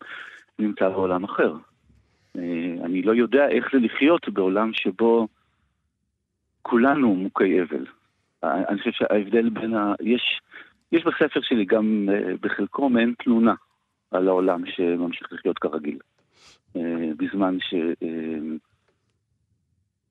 נמצא 0.58 0.88
בעולם 0.88 1.24
אחר. 1.24 1.54
אה, 2.38 2.84
אני 2.84 3.02
לא 3.02 3.14
יודע 3.14 3.48
איך 3.48 3.68
זה 3.72 3.78
לחיות 3.78 4.28
בעולם 4.28 4.70
שבו 4.72 5.28
כולנו 6.62 7.14
מוכי 7.14 7.62
אבל. 7.62 7.86
אה, 8.44 8.68
אני 8.68 8.78
חושב 8.78 8.90
שההבדל 8.92 9.48
בין 9.48 9.74
ה... 9.74 9.94
יש, 10.00 10.40
יש 10.92 11.04
בספר 11.04 11.40
שלי 11.42 11.64
גם 11.64 12.08
אה, 12.12 12.34
בחלקו 12.40 12.88
מעין 12.88 13.14
תלונה 13.24 13.54
על 14.10 14.28
העולם 14.28 14.66
שממשיך 14.66 15.32
לחיות 15.32 15.58
כרגיל. 15.58 15.98
בזמן 17.16 17.56
ש... 17.60 17.74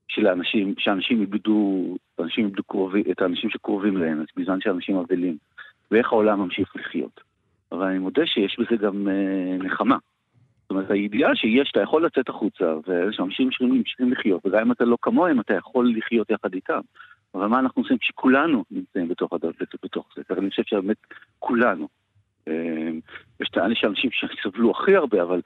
שלאנשים, 0.07 0.73
שאנשים 0.77 1.21
איבדו, 1.21 1.97
אנשים 2.19 2.45
איבדו 2.45 2.63
קרובי, 2.63 3.03
את 3.11 3.21
האנשים 3.21 3.49
שקרובים 3.49 3.97
להם, 3.97 4.23
בזמן 4.35 4.61
שאנשים 4.61 4.95
אבלים, 4.95 5.37
ואיך 5.91 6.11
העולם 6.11 6.39
ממשיך 6.39 6.75
לחיות. 6.75 7.21
אבל 7.71 7.85
אני 7.85 7.99
מודה 7.99 8.25
שיש 8.25 8.59
בזה 8.59 8.75
גם 8.75 9.07
נחמה. 9.59 9.97
אומרת, 10.75 10.91
הידיעה 10.91 11.35
שיש, 11.35 11.69
אתה 11.71 11.81
יכול 11.81 12.05
לצאת 12.05 12.29
החוצה, 12.29 12.75
ושאנשים 12.87 13.49
ממשיכים 13.61 14.11
לחיות, 14.11 14.45
וגם 14.45 14.59
אם 14.59 14.71
אתה 14.71 14.85
לא 14.85 14.97
כמוהם, 15.01 15.39
אתה 15.39 15.53
יכול 15.53 15.93
לחיות 15.97 16.29
יחד 16.29 16.53
איתם. 16.53 16.79
אבל 17.35 17.47
מה 17.47 17.59
אנחנו 17.59 17.81
עושים 17.81 17.97
כשכולנו 17.97 18.63
נמצאים 18.71 19.07
בתוך, 19.07 19.33
בתוך 19.83 20.07
זה? 20.15 20.21
אני 20.37 20.49
חושב 20.49 20.63
שבאמת 20.65 20.97
כולנו. 21.39 21.87
אה, 22.47 22.89
יש 23.41 23.49
טענה 23.49 23.75
שאנשים 23.75 24.09
שסבלו 24.11 24.71
הכי 24.71 24.95
הרבה, 24.95 25.23
אבל 25.23 25.41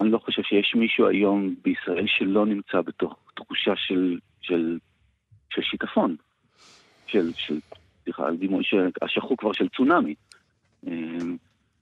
אני 0.00 0.10
לא 0.10 0.18
חושב 0.18 0.42
שיש 0.42 0.74
מישהו 0.74 1.08
היום 1.08 1.54
בישראל 1.62 2.06
שלא 2.06 2.46
נמצא 2.46 2.80
בתוך 2.80 3.16
תחושה 3.34 3.72
של, 3.76 4.18
של, 4.40 4.78
של 5.50 5.62
שיטפון. 5.62 6.16
של, 7.06 7.32
של, 7.36 7.58
סליחה, 8.04 8.26
על 8.26 8.36
דימוי 8.36 8.64
השכחו 9.02 9.36
כבר 9.36 9.52
של 9.52 9.68
צונאמי, 9.68 10.14
אה, 10.86 10.92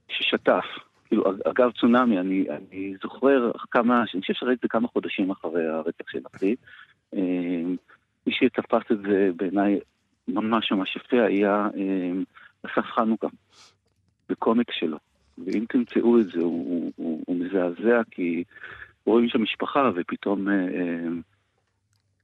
ששטף. 0.09 0.64
כאילו, 1.11 1.25
אגב 1.45 1.71
צונאמי, 1.81 2.19
אני, 2.19 2.47
אני 2.50 2.95
זוכר 3.02 3.50
כמה, 3.71 4.05
אני 4.14 4.21
חושב 4.21 4.35
שראיתי 4.35 4.69
כמה 4.69 4.88
חודשים 4.88 5.31
אחרי 5.31 5.67
הרצח 5.67 6.11
של 6.11 6.21
אחי. 6.35 6.55
אה, 7.14 7.62
מי 8.26 8.33
שתפס 8.33 8.93
את 8.93 8.99
זה 9.02 9.31
בעיניי 9.37 9.79
ממש 10.29 10.73
ממש 10.73 10.97
יפה 10.97 11.23
היה 11.23 11.69
אה, 11.76 12.12
אסף 12.67 12.87
חנוכה, 12.87 13.26
בקומיקס 14.29 14.75
שלו. 14.79 14.99
ואם 15.38 15.64
תמצאו 15.69 16.21
את 16.21 16.26
זה, 16.26 16.40
הוא, 16.40 16.67
הוא, 16.69 16.93
הוא, 16.97 17.23
הוא 17.26 17.37
מזעזע 17.37 18.02
כי 18.11 18.45
רואים 19.05 19.29
שם 19.29 19.43
משפחה 19.43 19.90
ופתאום 19.95 20.49
אה, 20.49 20.55
אה, 20.55 21.09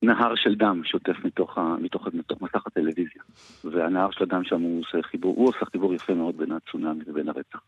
נהר 0.02 0.34
של 0.34 0.54
דם 0.54 0.82
שוטף 0.84 1.24
מתוך, 1.24 1.58
ה, 1.58 1.76
מתוך, 1.80 2.06
מתוך 2.14 2.42
מסך 2.42 2.66
הטלוויזיה. 2.66 3.22
והנהר 3.64 4.10
של 4.10 4.24
הדם 4.24 4.44
שם 4.44 4.60
הוא 4.60 4.80
עושה 4.80 5.02
חיבור, 5.02 5.36
הוא 5.36 5.48
עושה 5.48 5.66
חיבור 5.72 5.94
יפה 5.94 6.14
מאוד 6.14 6.36
בין 6.36 6.52
הצונאמי 6.52 7.04
לבין 7.06 7.28
הרצח. 7.28 7.60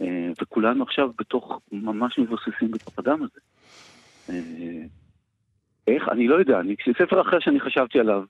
אה, 0.00 0.30
וכולנו 0.42 0.82
עכשיו 0.82 1.10
בתוך, 1.18 1.60
ממש 1.72 2.18
מבוססים 2.18 2.70
בתוך 2.70 2.98
הדם 2.98 3.22
הזה. 3.22 3.40
אה, 4.30 4.84
איך? 5.86 6.08
אני 6.08 6.28
לא 6.28 6.34
יודע. 6.34 6.60
אני, 6.60 6.74
ספר 6.98 7.20
אחר 7.20 7.40
שאני 7.40 7.60
חשבתי 7.60 7.98
עליו 8.00 8.24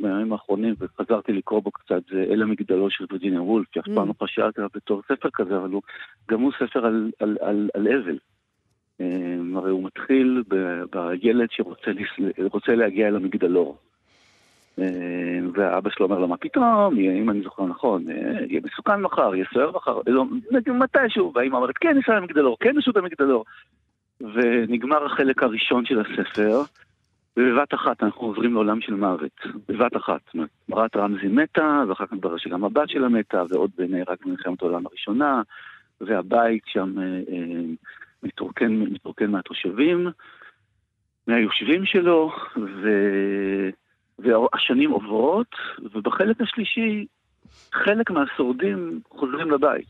בימים 0.00 0.32
האחרונים 0.32 0.74
וחזרתי 0.78 1.32
לקרוא 1.32 1.60
בו 1.60 1.70
קצת 1.70 2.02
זה 2.10 2.24
אל 2.30 2.42
המגדלו 2.42 2.90
של 2.90 3.04
וירג'יניה 3.10 3.42
וולף, 3.42 3.66
שאף 3.74 3.84
פעם 3.94 4.08
לא 4.08 4.14
mm. 4.20 4.24
חשבתי 4.24 4.60
עליו 4.60 4.70
בתור 4.74 5.02
ספר 5.02 5.28
כזה, 5.32 5.56
אבל 5.56 5.70
הוא, 5.70 5.82
גם 6.30 6.40
הוא 6.40 6.52
ספר 6.58 6.86
על, 6.86 7.10
על, 7.20 7.36
על, 7.40 7.70
על 7.74 7.88
אבל. 7.88 8.18
אה, 9.00 9.36
הרי 9.56 9.70
הוא 9.70 9.84
מתחיל 9.84 10.42
בילד 10.90 11.48
שרוצה 11.50 12.74
להגיע 12.74 13.08
אל 13.08 13.16
המגדלור. 13.16 13.78
אה, 14.78 15.38
והאבא 15.54 15.90
שלו 15.90 16.06
אומר 16.06 16.18
לו, 16.18 16.28
מה 16.28 16.36
פתאום, 16.36 16.98
אם 16.98 17.30
אני 17.30 17.42
זוכר 17.42 17.66
נכון, 17.66 18.04
אה, 18.10 18.14
יהיה 18.48 18.60
מסוכן 18.64 19.00
מחר, 19.00 19.34
יהיה 19.34 19.46
סוער 19.54 19.70
מחר, 19.76 20.00
לא, 20.06 20.24
מתישהו, 20.66 21.32
והאמא 21.34 21.56
אומרת, 21.56 21.78
כן, 21.78 21.96
ניסע 21.96 22.14
למגדלור, 22.14 22.56
כן, 22.60 22.76
ניסו 22.76 22.90
את 22.90 22.96
המגדלור. 22.96 23.44
ונגמר 24.20 25.06
החלק 25.06 25.42
הראשון 25.42 25.84
של 25.84 26.00
הספר, 26.00 26.62
ובבת 27.36 27.74
אחת 27.74 28.02
אנחנו 28.02 28.26
עוברים 28.26 28.54
לעולם 28.54 28.80
של 28.80 28.94
מוות, 28.94 29.40
בבת 29.68 29.96
אחת. 29.96 30.20
מרת 30.68 30.96
רמזי 30.96 31.28
מתה, 31.28 31.84
ואחר 31.88 32.06
כך 32.06 32.12
מתברר 32.12 32.36
שגם 32.36 32.64
הבת 32.64 32.88
שלה 32.88 33.08
מתה, 33.08 33.42
ועוד 33.50 33.70
נהרג 33.78 34.16
במלחמת 34.24 34.62
העולם 34.62 34.86
הראשונה, 34.86 35.42
והבית 36.00 36.62
שם 36.66 36.98
אה, 36.98 37.22
מתרוקן, 38.22 38.72
מתרוקן 38.72 39.30
מהתושבים, 39.30 40.08
מהיושבים 41.26 41.84
שלו, 41.84 42.32
ו... 42.56 42.88
והשנים 44.18 44.90
עוברות, 44.90 45.50
ובחלק 45.94 46.40
השלישי, 46.40 47.06
חלק 47.72 48.10
מהשורדים 48.10 49.00
חוזרים 49.10 49.50
לבית. 49.50 49.88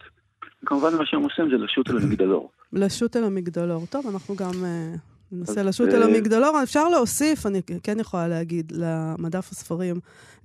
כמובן 0.67 0.95
מה 0.99 1.07
שהם 1.07 1.23
עושים 1.23 1.51
זה 1.51 1.57
לשוט 1.57 1.91
אל 1.91 1.97
המגדלור. 1.97 2.51
לשוט 2.73 3.17
אל 3.17 3.25
המגדלור. 3.25 3.87
טוב, 3.87 4.07
אנחנו 4.13 4.37
גם 4.37 4.51
uh, 4.51 4.99
ננסה 5.33 5.63
לשוט 5.63 5.89
אל 5.89 6.03
אה, 6.03 6.09
המגדלור. 6.09 6.63
אפשר 6.63 6.89
להוסיף, 6.89 7.47
אני 7.47 7.61
כן 7.83 8.01
יכולה 8.01 8.29
להגיד, 8.29 8.73
למדף 8.77 9.49
הספרים, 9.53 9.97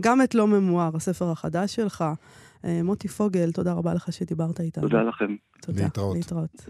גם 0.02 0.22
את 0.22 0.36
לא 0.36 0.48
ממואר, 0.48 0.90
הספר 0.96 1.32
החדש 1.32 1.76
שלך. 1.76 2.04
Uh, 2.62 2.68
מוטי 2.84 3.08
פוגל, 3.08 3.52
תודה 3.52 3.74
רבה 3.74 3.94
לך 3.94 4.14
שדיברת 4.14 4.60
איתנו. 4.60 4.90
תודה 4.90 5.04
לכם. 5.04 5.36
תודה. 5.62 5.84
להתראות. 5.84 6.16
להתראות. 6.16 6.70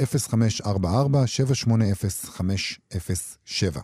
0544-780-507. 3.54 3.80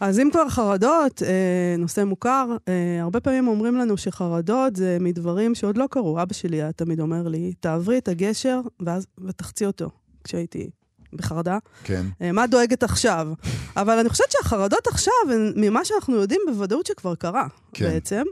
אז 0.00 0.18
אם 0.18 0.28
כבר 0.32 0.48
חרדות, 0.48 1.22
אה, 1.22 1.74
נושא 1.78 2.04
מוכר, 2.04 2.56
אה, 2.68 3.02
הרבה 3.02 3.20
פעמים 3.20 3.48
אומרים 3.48 3.76
לנו 3.76 3.96
שחרדות 3.96 4.76
זה 4.76 4.96
מדברים 5.00 5.54
שעוד 5.54 5.76
לא 5.76 5.86
קרו. 5.90 6.22
אבא 6.22 6.34
שלי 6.34 6.56
היה 6.56 6.72
תמיד 6.72 7.00
אומר 7.00 7.28
לי, 7.28 7.52
תעברי 7.60 7.98
את 7.98 8.08
הגשר 8.08 8.60
ואז, 8.80 9.06
ותחצי 9.26 9.66
אותו, 9.66 9.90
כשהייתי 10.24 10.70
בחרדה. 11.14 11.58
כן. 11.84 12.02
אה, 12.22 12.32
מה 12.32 12.46
דואגת 12.46 12.82
עכשיו? 12.82 13.28
אבל 13.76 13.98
אני 13.98 14.08
חושבת 14.08 14.30
שהחרדות 14.30 14.86
עכשיו 14.86 15.14
הן 15.32 15.52
ממה 15.56 15.84
שאנחנו 15.84 16.16
יודעים 16.16 16.40
בוודאות 16.46 16.86
שכבר 16.86 17.14
קרה, 17.14 17.46
כן. 17.72 17.84
בעצם. 17.84 18.22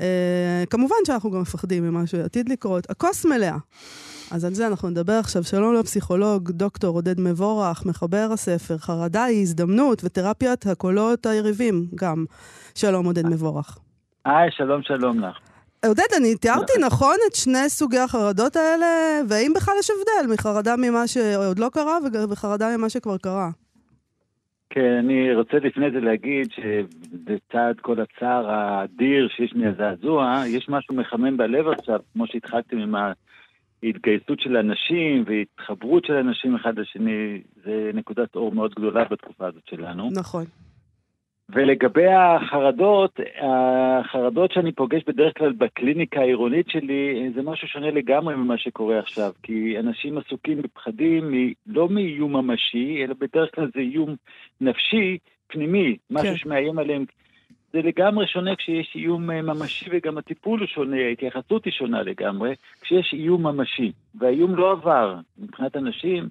אה, 0.00 0.64
כמובן 0.70 0.96
שאנחנו 1.06 1.30
גם 1.30 1.40
מפחדים 1.40 1.88
ממה 1.88 2.06
שעתיד 2.06 2.48
לקרות. 2.48 2.90
הכוס 2.90 3.24
מלאה. 3.24 3.56
אז 4.30 4.44
על 4.44 4.54
זה 4.54 4.66
אנחנו 4.66 4.90
נדבר 4.90 5.12
עכשיו. 5.12 5.44
שלום 5.44 5.74
לפסיכולוג, 5.74 6.50
דוקטור 6.50 6.94
עודד 6.94 7.20
מבורך, 7.20 7.86
מחבר 7.86 8.28
הספר, 8.32 8.78
חרדה 8.78 9.24
היא 9.24 9.42
הזדמנות 9.42 10.04
ותרפיית 10.04 10.66
הקולות 10.66 11.26
היריבים 11.26 11.86
גם. 11.94 12.24
שלום 12.74 13.06
עודד 13.06 13.26
מבורך. 13.26 13.78
היי, 14.24 14.50
שלום, 14.50 14.82
שלום 14.82 15.20
לך. 15.20 15.47
עודד, 15.86 16.06
אני 16.16 16.34
תיארתי 16.36 16.72
נכון 16.86 17.16
את 17.28 17.34
שני 17.34 17.68
סוגי 17.68 17.98
החרדות 17.98 18.56
האלה, 18.56 19.20
והאם 19.28 19.52
בכלל 19.56 19.74
יש 19.78 19.90
הבדל 19.90 20.32
מחרדה 20.34 20.74
ממה 20.76 21.06
שעוד 21.06 21.58
לא 21.58 21.68
קרה 21.72 21.98
וחרדה 22.30 22.76
ממה 22.76 22.88
שכבר 22.88 23.16
קרה? 23.16 23.50
כן, 24.70 24.94
אני 24.98 25.34
רוצה 25.34 25.56
לפני 25.56 25.90
זה 25.90 26.00
להגיד 26.00 26.48
שבצד 26.50 27.74
כל 27.80 27.96
הצער 28.00 28.50
האדיר 28.50 29.28
שיש 29.36 29.52
מהזעזוע, 29.56 30.42
יש 30.46 30.68
משהו 30.68 30.94
מחמם 30.94 31.36
בלב 31.36 31.68
עכשיו, 31.68 32.00
כמו 32.12 32.26
שהתחלתם 32.26 32.78
עם 32.78 32.94
ההתגייסות 33.82 34.40
של 34.40 34.56
אנשים 34.56 35.24
והתחברות 35.26 36.04
של 36.04 36.12
אנשים 36.12 36.54
אחד 36.54 36.78
לשני, 36.78 37.40
זה 37.64 37.90
נקודת 37.94 38.34
אור 38.34 38.52
מאוד 38.52 38.74
גדולה 38.74 39.04
בתקופה 39.04 39.46
הזאת 39.46 39.62
שלנו. 39.70 40.08
נכון. 40.12 40.44
ולגבי 41.50 42.06
החרדות, 42.06 43.20
החרדות 43.40 44.52
שאני 44.52 44.72
פוגש 44.72 45.02
בדרך 45.06 45.38
כלל 45.38 45.52
בקליניקה 45.52 46.20
העירונית 46.20 46.68
שלי, 46.68 47.30
זה 47.34 47.42
משהו 47.42 47.68
שונה 47.68 47.90
לגמרי 47.90 48.34
ממה 48.34 48.58
שקורה 48.58 48.98
עכשיו, 48.98 49.32
כי 49.42 49.78
אנשים 49.78 50.18
עסוקים 50.18 50.62
בפחדים 50.62 51.30
לא 51.66 51.88
מאיום 51.88 52.36
ממשי, 52.36 53.04
אלא 53.04 53.14
בדרך 53.20 53.54
כלל 53.54 53.70
זה 53.74 53.80
איום 53.80 54.16
נפשי, 54.60 55.18
פנימי, 55.46 55.96
משהו 56.10 56.28
כן. 56.28 56.36
שמאיים 56.36 56.78
עליהם. 56.78 57.04
זה 57.72 57.78
לגמרי 57.82 58.26
שונה 58.26 58.56
כשיש 58.56 58.92
איום 58.94 59.30
אה, 59.30 59.42
ממשי 59.42 59.86
וגם 59.90 60.18
הטיפול 60.18 60.60
הוא 60.60 60.66
שונה, 60.66 60.96
ההתייחסות 60.96 61.64
היא 61.64 61.72
שונה 61.72 62.02
לגמרי, 62.02 62.54
כשיש 62.80 63.12
איום 63.12 63.46
ממשי, 63.46 63.92
והאיום 64.14 64.56
לא 64.56 64.72
עבר. 64.72 65.16
מבחינת 65.38 65.76
אנשים, 65.76 66.28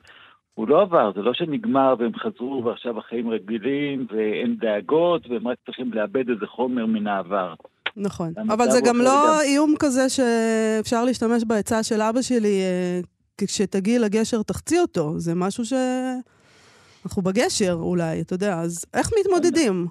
הוא 0.57 0.67
לא 0.67 0.81
עבר, 0.81 1.11
זה 1.15 1.21
לא 1.21 1.33
שנגמר 1.33 1.95
והם 1.99 2.11
חזרו 2.15 2.61
ועכשיו 2.65 2.99
החיים 2.99 3.29
רגילים 3.29 4.07
ואין 4.11 4.55
דאגות 4.59 5.27
והם 5.29 5.47
רק 5.47 5.57
צריכים 5.65 5.93
לאבד 5.93 6.29
איזה 6.29 6.47
חומר 6.47 6.85
מן 6.85 7.07
העבר. 7.07 7.53
נכון. 7.97 8.33
אבל 8.49 8.69
זה 8.69 8.79
גם 8.85 8.97
לא 8.97 9.03
לגמרי. 9.03 9.45
איום 9.45 9.73
כזה 9.79 10.09
שאפשר 10.09 11.05
להשתמש 11.05 11.43
בעצה 11.43 11.83
של 11.83 12.01
אבא 12.01 12.21
שלי, 12.21 12.61
אה, 12.61 12.99
כשתגיעי 13.37 13.99
לגשר 13.99 14.41
תחצי 14.41 14.79
אותו. 14.79 15.19
זה 15.19 15.35
משהו 15.35 15.65
ש... 15.65 15.73
אנחנו 17.05 17.21
בגשר 17.21 17.77
אולי, 17.79 18.21
אתה 18.21 18.33
יודע, 18.33 18.59
אז 18.59 18.85
איך 18.93 19.09
מתמודדים? 19.19 19.87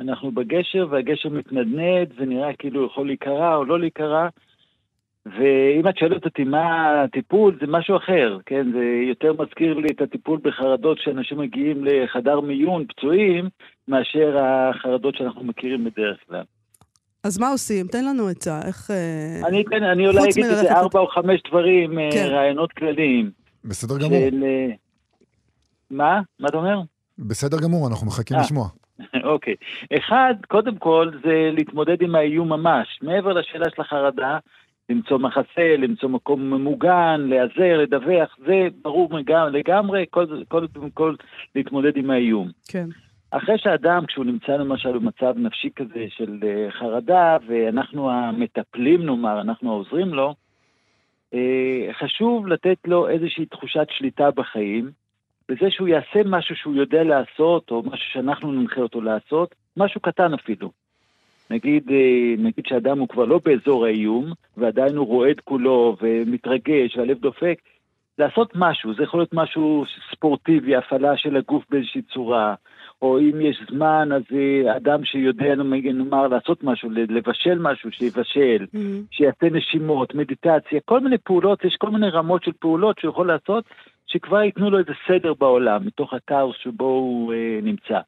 אנחנו 0.00 0.32
בגשר 0.32 0.86
והגשר 0.90 1.28
מתנדנד 1.28 2.12
ונראה 2.16 2.52
כאילו 2.58 2.86
יכול 2.86 3.06
להיקרע 3.06 3.56
או 3.56 3.64
לא 3.64 3.80
להיקרע. 3.80 4.28
ואם 5.26 5.88
את 5.88 5.98
שואלת 5.98 6.24
אותי 6.24 6.44
מה 6.44 7.02
הטיפול, 7.02 7.58
זה 7.60 7.66
משהו 7.68 7.96
אחר, 7.96 8.38
כן? 8.46 8.72
זה 8.72 8.84
יותר 9.08 9.32
מזכיר 9.42 9.74
לי 9.74 9.88
את 9.96 10.00
הטיפול 10.00 10.40
בחרדות 10.42 10.98
שאנשים 10.98 11.38
מגיעים 11.38 11.84
לחדר 11.84 12.40
מיון 12.40 12.84
פצועים, 12.86 13.48
מאשר 13.88 14.38
החרדות 14.38 15.14
שאנחנו 15.14 15.44
מכירים 15.44 15.84
בדרך 15.84 16.18
כלל. 16.28 16.42
אז 17.24 17.38
מה 17.38 17.48
עושים? 17.48 17.86
תן 17.86 18.04
לנו 18.04 18.28
עצה, 18.28 18.60
איך... 18.66 18.90
אה, 18.90 19.48
אני, 19.48 19.64
כן, 19.70 19.82
אני 19.82 20.06
אולי 20.06 20.28
אגיד 20.30 20.44
איזה 20.44 20.72
ארבע 20.72 21.00
או 21.00 21.06
חמש 21.06 21.40
דברים, 21.48 21.90
כן. 21.90 22.10
כן. 22.12 22.26
רעיונות 22.26 22.72
כלליים. 22.72 23.30
בסדר 23.64 23.98
גמור. 23.98 24.30
של... 24.30 24.44
אה, 24.44 24.74
מה? 25.90 26.20
מה 26.40 26.48
אתה 26.48 26.56
אומר? 26.56 26.80
בסדר 27.18 27.56
גמור, 27.62 27.88
אנחנו 27.88 28.06
מחכים 28.06 28.36
אה. 28.36 28.42
לשמוע. 28.42 28.68
אוקיי. 29.32 29.54
אחד, 29.98 30.34
קודם 30.48 30.76
כל, 30.76 31.10
זה 31.24 31.50
להתמודד 31.52 32.02
עם 32.02 32.14
האיום 32.14 32.48
ממש. 32.48 32.98
מעבר 33.02 33.32
לשאלה 33.32 33.66
של 33.74 33.82
החרדה, 33.82 34.38
למצוא 34.88 35.18
מחסה, 35.18 35.76
למצוא 35.78 36.08
מקום 36.08 36.50
ממוגן, 36.50 37.20
להיעזר, 37.28 37.78
לדווח, 37.78 38.36
זה 38.46 38.68
ברור 38.82 39.10
לגמרי, 39.52 40.06
קודם 40.06 40.44
כל, 40.48 40.66
כל, 40.74 40.88
כל 40.94 41.14
להתמודד 41.54 41.96
עם 41.96 42.10
האיום. 42.10 42.48
כן. 42.68 42.88
אחרי 43.30 43.58
שאדם, 43.58 44.06
כשהוא 44.06 44.24
נמצא 44.24 44.52
למשל 44.52 44.92
במצב 44.92 45.34
נפשי 45.36 45.70
כזה 45.76 46.06
של 46.08 46.38
אה, 46.42 46.70
חרדה, 46.70 47.36
ואנחנו 47.46 48.10
המטפלים 48.10 49.06
נאמר, 49.06 49.40
אנחנו 49.40 49.72
העוזרים 49.72 50.14
לו, 50.14 50.34
אה, 51.34 51.88
חשוב 51.92 52.46
לתת 52.46 52.78
לו 52.86 53.08
איזושהי 53.08 53.46
תחושת 53.46 53.86
שליטה 53.90 54.30
בחיים, 54.30 54.90
בזה 55.48 55.70
שהוא 55.70 55.88
יעשה 55.88 56.20
משהו 56.24 56.56
שהוא 56.56 56.74
יודע 56.74 57.04
לעשות, 57.04 57.70
או 57.70 57.82
משהו 57.82 58.12
שאנחנו 58.12 58.52
ננחה 58.52 58.80
אותו 58.80 59.00
לעשות, 59.00 59.54
משהו 59.76 60.00
קטן 60.00 60.34
אפילו. 60.34 60.81
נגיד, 61.50 61.90
אה, 61.90 62.34
נגיד 62.38 62.66
שאדם 62.66 62.98
הוא 62.98 63.08
כבר 63.08 63.24
לא 63.24 63.40
באזור 63.44 63.84
האיום, 63.86 64.32
ועדיין 64.56 64.96
הוא 64.96 65.06
רועד 65.06 65.40
כולו 65.44 65.96
ומתרגש 66.02 66.96
והלב 66.96 67.18
דופק, 67.18 67.58
לעשות 68.18 68.52
משהו, 68.54 68.94
זה 68.94 69.02
יכול 69.02 69.20
להיות 69.20 69.34
משהו 69.34 69.84
ספורטיבי, 70.12 70.76
הפעלה 70.76 71.16
של 71.16 71.36
הגוף 71.36 71.64
באיזושהי 71.70 72.02
צורה, 72.02 72.54
או 73.02 73.18
אם 73.18 73.40
יש 73.40 73.62
זמן, 73.70 74.08
אז 74.12 74.22
אה, 74.32 74.76
אדם 74.76 75.04
שיודע, 75.04 75.54
נאמר, 75.54 76.28
לעשות 76.28 76.64
משהו, 76.64 76.90
לבשל 76.90 77.58
משהו, 77.58 77.92
שיבשל, 77.92 78.66
Mhm. 78.74 78.78
שיעשה 79.10 79.46
נשימות, 79.50 80.14
מדיטציה, 80.14 80.80
כל 80.84 81.00
מיני 81.00 81.18
פעולות, 81.18 81.64
יש 81.64 81.76
כל 81.76 81.90
מיני 81.90 82.08
רמות 82.08 82.44
של 82.44 82.52
פעולות 82.60 82.98
שהוא 82.98 83.10
יכול 83.10 83.28
לעשות, 83.28 83.64
שכבר 84.06 84.42
ייתנו 84.42 84.70
לו 84.70 84.78
איזה 84.78 84.92
סדר 85.08 85.34
בעולם, 85.34 85.86
מתוך 85.86 86.14
הכאוס 86.14 86.56
שבו 86.62 86.84
הוא 86.84 87.32
אה, 87.32 87.58
נמצא. 87.62 88.00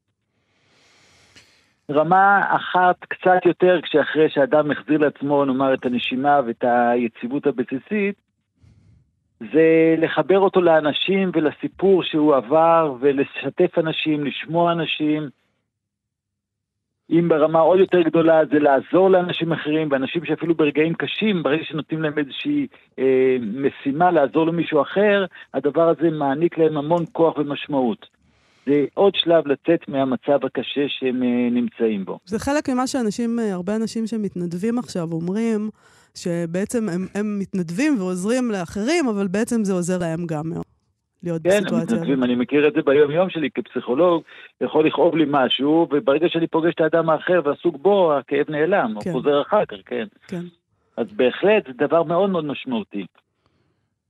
רמה 1.90 2.42
אחת 2.56 2.96
קצת 3.00 3.46
יותר, 3.46 3.80
כשאחרי 3.82 4.30
שאדם 4.30 4.70
החזיר 4.70 4.98
לעצמו, 4.98 5.44
נאמר, 5.44 5.74
את 5.74 5.86
הנשימה 5.86 6.40
ואת 6.46 6.64
היציבות 6.66 7.46
הבסיסית, 7.46 8.14
זה 9.40 9.94
לחבר 9.98 10.38
אותו 10.38 10.60
לאנשים 10.60 11.30
ולסיפור 11.34 12.02
שהוא 12.02 12.34
עבר, 12.34 12.94
ולשתף 13.00 13.78
אנשים, 13.78 14.24
לשמוע 14.24 14.72
אנשים. 14.72 15.28
אם 17.10 17.28
ברמה 17.28 17.58
עוד 17.60 17.78
יותר 17.78 18.02
גדולה 18.02 18.40
זה 18.52 18.58
לעזור 18.58 19.10
לאנשים 19.10 19.52
אחרים, 19.52 19.88
ואנשים 19.90 20.24
שאפילו 20.24 20.54
ברגעים 20.54 20.94
קשים, 20.94 21.42
ברגע 21.42 21.64
שנותנים 21.64 22.02
להם 22.02 22.18
איזושהי 22.18 22.66
אה, 22.98 23.36
משימה 23.40 24.10
לעזור 24.10 24.46
למישהו 24.46 24.82
אחר, 24.82 25.24
הדבר 25.54 25.88
הזה 25.88 26.10
מעניק 26.10 26.58
להם 26.58 26.76
המון 26.76 27.04
כוח 27.12 27.38
ומשמעות. 27.38 28.06
זה 28.66 28.84
עוד 28.94 29.14
שלב 29.14 29.46
לצאת 29.46 29.88
מהמצב 29.88 30.44
הקשה 30.44 30.88
שהם 30.88 31.22
אה, 31.22 31.48
נמצאים 31.50 32.04
בו. 32.04 32.18
זה 32.24 32.38
חלק 32.38 32.68
ממה 32.68 32.86
שאנשים, 32.86 33.38
אה, 33.38 33.52
הרבה 33.52 33.76
אנשים 33.76 34.06
שמתנדבים 34.06 34.78
עכשיו 34.78 35.08
אומרים, 35.12 35.70
שבעצם 36.14 36.88
הם, 36.88 37.06
הם 37.14 37.38
מתנדבים 37.38 37.98
ועוזרים 37.98 38.50
לאחרים, 38.50 39.08
אבל 39.08 39.26
בעצם 39.26 39.64
זה 39.64 39.72
עוזר 39.72 39.98
להם 39.98 40.26
גם 40.26 40.50
מאוד. 40.50 40.64
להיות 41.22 41.42
כן, 41.42 41.48
בסיטואציה 41.48 41.78
הזאת. 41.78 41.92
מתנדבים, 41.92 42.24
אני 42.24 42.34
מכיר 42.34 42.68
את 42.68 42.72
זה 42.72 42.82
ביום-יום 42.82 43.30
שלי 43.30 43.48
כפסיכולוג, 43.54 44.22
יכול 44.60 44.86
לכאוב 44.86 45.16
לי 45.16 45.24
משהו, 45.28 45.88
וברגע 45.92 46.28
שאני 46.28 46.46
פוגש 46.46 46.74
את 46.74 46.80
האדם 46.80 47.10
האחר 47.10 47.40
ועסוק 47.44 47.76
בו, 47.76 48.14
הכאב 48.14 48.50
נעלם, 48.50 48.94
כן. 49.00 49.10
הוא 49.10 49.20
חוזר 49.20 49.42
אחר 49.42 49.64
כך, 49.64 49.76
כן. 49.86 50.06
כן. 50.28 50.42
אז 50.96 51.06
בהחלט 51.16 51.66
זה 51.66 51.72
דבר 51.88 52.02
מאוד 52.02 52.30
מאוד 52.30 52.44
משמעותי. 52.44 53.06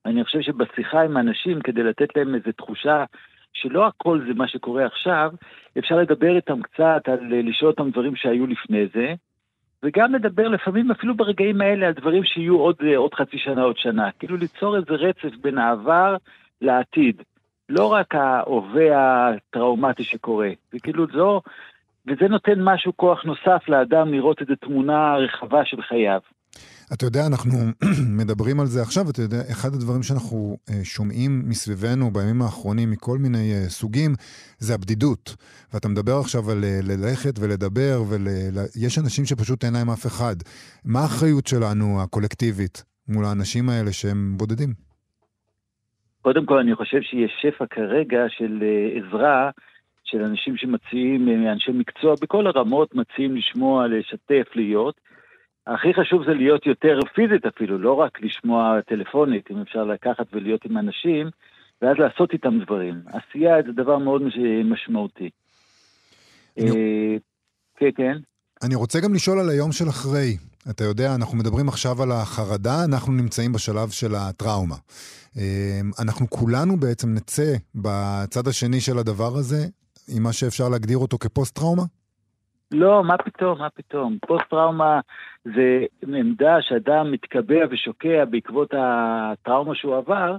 אני 0.07 0.25
חושב 0.25 0.40
שבשיחה 0.40 1.03
עם 1.03 1.17
האנשים, 1.17 1.61
כדי 1.61 1.83
לתת 1.83 2.17
להם 2.17 2.35
איזו 2.35 2.53
תחושה 2.57 3.05
שלא 3.55 3.87
הכל 3.87 4.21
זה 4.27 4.35
מה 4.35 4.49
שקורה 4.49 4.87
עכשיו, 4.87 5.33
אפשר 5.79 5.97
לדבר 5.97 6.37
איתם 6.37 6.62
קצת, 6.62 7.03
על 7.07 7.49
לשאול 7.49 7.71
אותם 7.71 7.90
דברים 7.90 8.17
שהיו 8.17 8.47
לפני 8.47 8.87
זה, 8.95 9.14
וגם 9.83 10.14
לדבר 10.14 10.49
לפעמים 10.49 10.90
אפילו 10.90 11.17
ברגעים 11.17 11.61
האלה 11.61 11.87
על 11.87 11.93
דברים 11.93 12.25
שיהיו 12.25 12.57
עוד, 12.59 12.77
אה, 12.87 12.97
עוד 12.97 13.14
חצי 13.14 13.38
שנה, 13.38 13.62
עוד 13.62 13.79
שנה. 13.79 14.11
כאילו 14.19 14.37
ליצור 14.37 14.77
איזה 14.77 14.95
רצף 14.95 15.37
בין 15.43 15.59
העבר 15.59 16.17
לעתיד. 16.61 17.23
לא 17.69 17.93
רק 17.93 18.14
ההווה 18.14 19.29
הטראומטי 19.29 20.05
שקורה. 20.05 20.51
וכאילו 20.75 21.07
זו, 21.07 21.40
וזה 22.07 22.29
נותן 22.29 22.61
משהו, 22.62 22.97
כוח 22.97 23.25
נוסף 23.25 23.69
לאדם 23.69 24.12
לראות 24.12 24.40
איזו 24.40 24.55
תמונה 24.61 25.17
רחבה 25.17 25.64
של 25.64 25.83
חייו. 25.83 26.21
אתה 26.93 27.05
יודע, 27.07 27.27
אנחנו 27.27 27.59
מדברים 28.21 28.61
על 28.61 28.67
זה 28.67 28.83
עכשיו, 28.83 29.11
אתה 29.11 29.23
יודע, 29.23 29.40
אחד 29.53 29.69
הדברים 29.75 30.03
שאנחנו 30.03 30.57
אה, 30.71 30.85
שומעים 30.85 31.43
מסביבנו 31.49 32.11
בימים 32.11 32.43
האחרונים 32.43 32.90
מכל 32.90 33.19
מיני 33.19 33.53
אה, 33.53 33.69
סוגים, 33.69 34.11
זה 34.59 34.75
הבדידות. 34.75 35.37
ואתה 35.75 35.88
מדבר 35.88 36.17
עכשיו 36.21 36.51
על 36.51 36.64
אה, 36.64 36.79
ללכת 36.83 37.35
ולדבר, 37.40 38.03
ויש 38.09 38.99
ול... 38.99 39.05
אנשים 39.05 39.25
שפשוט 39.25 39.64
אין 39.64 39.73
להם 39.73 39.90
אף 39.90 40.07
אחד. 40.07 40.37
מה 40.85 41.01
האחריות 41.01 41.47
שלנו, 41.47 42.03
הקולקטיבית, 42.03 42.85
מול 43.09 43.25
האנשים 43.25 43.69
האלה 43.69 43.93
שהם 43.93 44.35
בודדים? 44.37 44.73
קודם 46.23 46.47
כל, 46.47 46.59
אני 46.59 46.75
חושב 46.75 47.01
שיש 47.03 47.33
שפע 47.43 47.64
כרגע 47.71 48.21
של 48.29 48.62
עזרה. 48.97 49.51
של 50.05 50.23
אנשים 50.23 50.57
שמציעים, 50.57 51.47
אנשי 51.53 51.73
מקצוע 51.73 52.14
בכל 52.23 52.47
הרמות, 52.47 52.95
מציעים 52.95 53.37
לשמוע, 53.37 53.87
לשתף, 53.88 54.47
להיות. 54.55 55.01
הכי 55.66 55.94
חשוב 55.94 56.24
זה 56.24 56.35
להיות 56.35 56.66
יותר 56.66 56.98
פיזית 57.14 57.46
אפילו, 57.46 57.79
לא 57.79 57.92
רק 57.92 58.20
לשמוע 58.20 58.81
טלפונית, 58.81 59.50
אם 59.50 59.61
אפשר 59.61 59.85
לקחת 59.85 60.27
ולהיות 60.33 60.64
עם 60.64 60.79
אנשים, 60.79 61.31
ואז 61.83 61.96
לעשות 61.98 62.33
איתם 62.33 62.59
דברים. 62.64 63.03
עשייה 63.07 63.55
זה 63.66 63.72
דבר 63.72 63.98
מאוד 63.98 64.22
משמעותי. 64.64 65.31
אה, 66.59 67.16
כן, 67.77 67.90
כן. 67.96 68.16
אני 68.62 68.74
רוצה 68.74 69.00
גם 69.00 69.14
לשאול 69.14 69.38
על 69.38 69.50
היום 69.50 69.72
של 69.72 69.88
אחרי. 69.88 70.37
אתה 70.70 70.85
יודע, 70.85 71.14
אנחנו 71.14 71.38
מדברים 71.38 71.68
עכשיו 71.68 72.03
על 72.03 72.12
החרדה, 72.12 72.85
אנחנו 72.85 73.12
נמצאים 73.12 73.53
בשלב 73.53 73.88
של 73.90 74.14
הטראומה. 74.14 74.77
אה, 75.38 75.81
אנחנו 75.98 76.31
כולנו 76.31 76.77
בעצם 76.77 77.14
נצא 77.14 77.55
בצד 77.74 78.48
השני 78.48 78.81
של 78.81 78.98
הדבר 78.98 79.37
הזה, 79.37 79.66
עם 80.09 80.22
מה 80.22 80.33
שאפשר 80.33 80.68
להגדיר 80.68 80.98
אותו 80.98 81.18
כפוסט-טראומה? 81.18 81.83
לא, 82.74 83.04
מה 83.04 83.16
פתאום, 83.18 83.58
מה 83.58 83.70
פתאום. 83.70 84.18
פוסט-טראומה 84.26 85.00
זה 85.44 85.84
עמדה 86.06 86.62
שאדם 86.62 87.12
מתקבע 87.12 87.64
ושוקע 87.70 88.24
בעקבות 88.24 88.74
הטראומה 88.78 89.74
שהוא 89.74 89.96
עבר, 89.96 90.37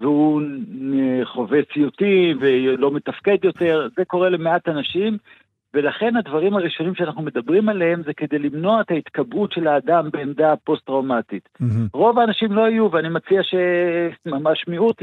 והוא 0.00 0.42
חווה 1.24 1.58
ציוטים 1.74 2.38
ולא 2.40 2.90
מתפקד 2.90 3.44
יותר, 3.44 3.88
זה 3.96 4.04
קורה 4.04 4.28
למעט 4.28 4.68
אנשים, 4.68 5.18
ולכן 5.74 6.16
הדברים 6.16 6.56
הראשונים 6.56 6.94
שאנחנו 6.94 7.22
מדברים 7.22 7.68
עליהם 7.68 8.02
זה 8.02 8.14
כדי 8.14 8.38
למנוע 8.38 8.80
את 8.80 8.90
ההתקבעות 8.90 9.52
של 9.52 9.66
האדם 9.66 10.10
בעמדה 10.12 10.54
פוסט-טראומטית. 10.64 11.48
Mm-hmm. 11.62 11.88
רוב 11.92 12.18
האנשים 12.18 12.52
לא 12.52 12.68
יהיו, 12.68 12.92
ואני 12.92 13.08
מציע 13.08 13.42
שממש 13.42 14.64
מיעוט, 14.68 15.02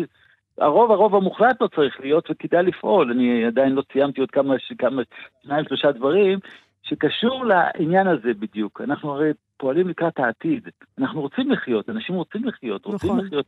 הרוב, 0.58 0.92
הרוב 0.92 1.16
המוחלט 1.16 1.62
לא 1.62 1.68
צריך 1.76 2.00
להיות, 2.00 2.32
וכדאי 2.32 2.64
לפעול. 2.64 3.12
אני 3.12 3.46
עדיין 3.46 3.74
לא 3.74 3.84
סיימתי 3.94 4.22
עוד 4.22 4.32
כמה, 4.32 4.56
כמה 4.78 5.02
שניים, 5.44 5.66
שלושה 5.66 5.92
דברים, 5.92 6.40
שקשור 6.90 7.46
לעניין 7.46 8.08
הזה 8.08 8.34
בדיוק. 8.40 8.82
אנחנו 8.84 9.12
הרי 9.12 9.32
פועלים 9.58 9.88
לקראת 9.88 10.20
העתיד. 10.20 10.70
אנחנו 11.00 11.22
רוצים 11.22 11.52
לחיות, 11.52 11.90
אנשים 11.90 12.16
רוצים 12.16 12.44
לחיות, 12.46 12.86
רוצים 12.86 13.10
נכון. 13.10 13.26
לחיות. 13.26 13.46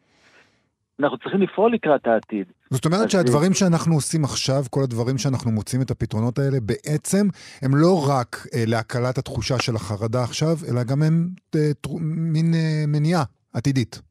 אנחנו 1.00 1.18
צריכים 1.18 1.42
לפעול 1.42 1.74
לקראת 1.74 2.08
העתיד. 2.08 2.48
זאת 2.70 2.86
אומרת 2.86 3.10
שהדברים 3.10 3.54
שאנחנו 3.54 3.96
עושים 3.96 4.24
עכשיו, 4.24 4.64
כל 4.70 4.80
הדברים 4.84 5.18
שאנחנו 5.18 5.52
מוצאים 5.52 5.82
את 5.82 5.92
הפתרונות 5.92 6.40
האלה, 6.40 6.58
בעצם 6.66 7.28
הם 7.62 7.72
לא 7.76 8.08
רק 8.10 8.36
אה, 8.54 8.64
להקלת 8.68 9.18
התחושה 9.18 9.60
של 9.60 9.76
החרדה 9.76 10.24
עכשיו, 10.24 10.56
אלא 10.70 10.84
גם 10.84 11.04
הם 11.04 11.28
אה, 11.56 11.74
תר... 11.82 11.90
מין 12.34 12.54
אה, 12.54 12.84
מניעה 12.88 13.24
עתידית. 13.54 14.02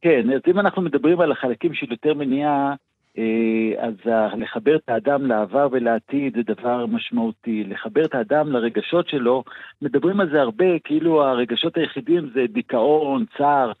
כן, 0.00 0.30
אז 0.34 0.40
אם 0.46 0.58
אנחנו 0.58 0.82
מדברים 0.82 1.20
על 1.20 1.32
החלקים 1.32 1.74
של 1.74 1.86
יותר 1.90 2.14
מניעה, 2.14 2.74
אז 3.78 3.94
לחבר 4.36 4.76
את 4.76 4.88
האדם 4.88 5.26
לעבר 5.26 5.68
ולעתיד 5.72 6.36
זה 6.36 6.54
דבר 6.54 6.86
משמעותי. 6.86 7.64
לחבר 7.64 8.04
את 8.04 8.14
האדם 8.14 8.52
לרגשות 8.52 9.08
שלו, 9.08 9.44
מדברים 9.82 10.20
על 10.20 10.30
זה 10.30 10.40
הרבה, 10.40 10.78
כאילו 10.84 11.24
הרגשות 11.24 11.76
היחידים 11.76 12.30
זה 12.34 12.40
דיכאון, 12.48 13.24
צער. 13.38 13.72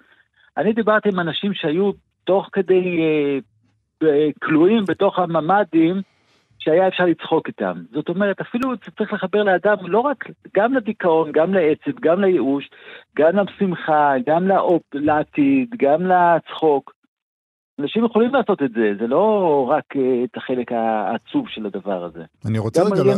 אני 0.56 0.72
דיברתי 0.72 1.08
עם 1.08 1.20
אנשים 1.20 1.54
שהיו 1.54 1.90
תוך 2.24 2.48
כדי 2.52 2.98
אה, 3.00 3.38
אה, 4.08 4.28
כלואים 4.42 4.84
בתוך 4.88 5.18
הממ"דים, 5.18 6.02
שהיה 6.58 6.88
אפשר 6.88 7.04
לצחוק 7.04 7.48
איתם. 7.48 7.74
זאת 7.92 8.08
אומרת, 8.08 8.40
אפילו 8.40 8.76
צריך 8.98 9.12
לחבר 9.12 9.42
לאדם 9.42 9.76
לא 9.82 10.00
רק, 10.00 10.24
גם 10.56 10.74
לדיכאון, 10.74 11.32
גם 11.32 11.54
לעצב, 11.54 12.00
גם 12.00 12.20
לייאוש, 12.20 12.70
גם 13.16 13.36
לשמחה, 13.36 14.12
גם 14.26 14.48
לעתיד, 14.94 15.74
גם 15.78 16.02
לצחוק. 16.06 16.95
אנשים 17.80 18.04
יכולים 18.04 18.34
לעשות 18.34 18.62
את 18.62 18.70
זה, 18.72 18.92
זה 19.00 19.06
לא 19.06 19.64
רק 19.68 19.84
uh, 19.94 19.98
את 20.24 20.36
החלק 20.36 20.72
העצוב 20.72 21.48
של 21.48 21.66
הדבר 21.66 22.04
הזה. 22.04 22.24
אני 22.46 22.58
רוצה, 22.58 22.82
רגע, 22.82 23.04
לה... 23.04 23.14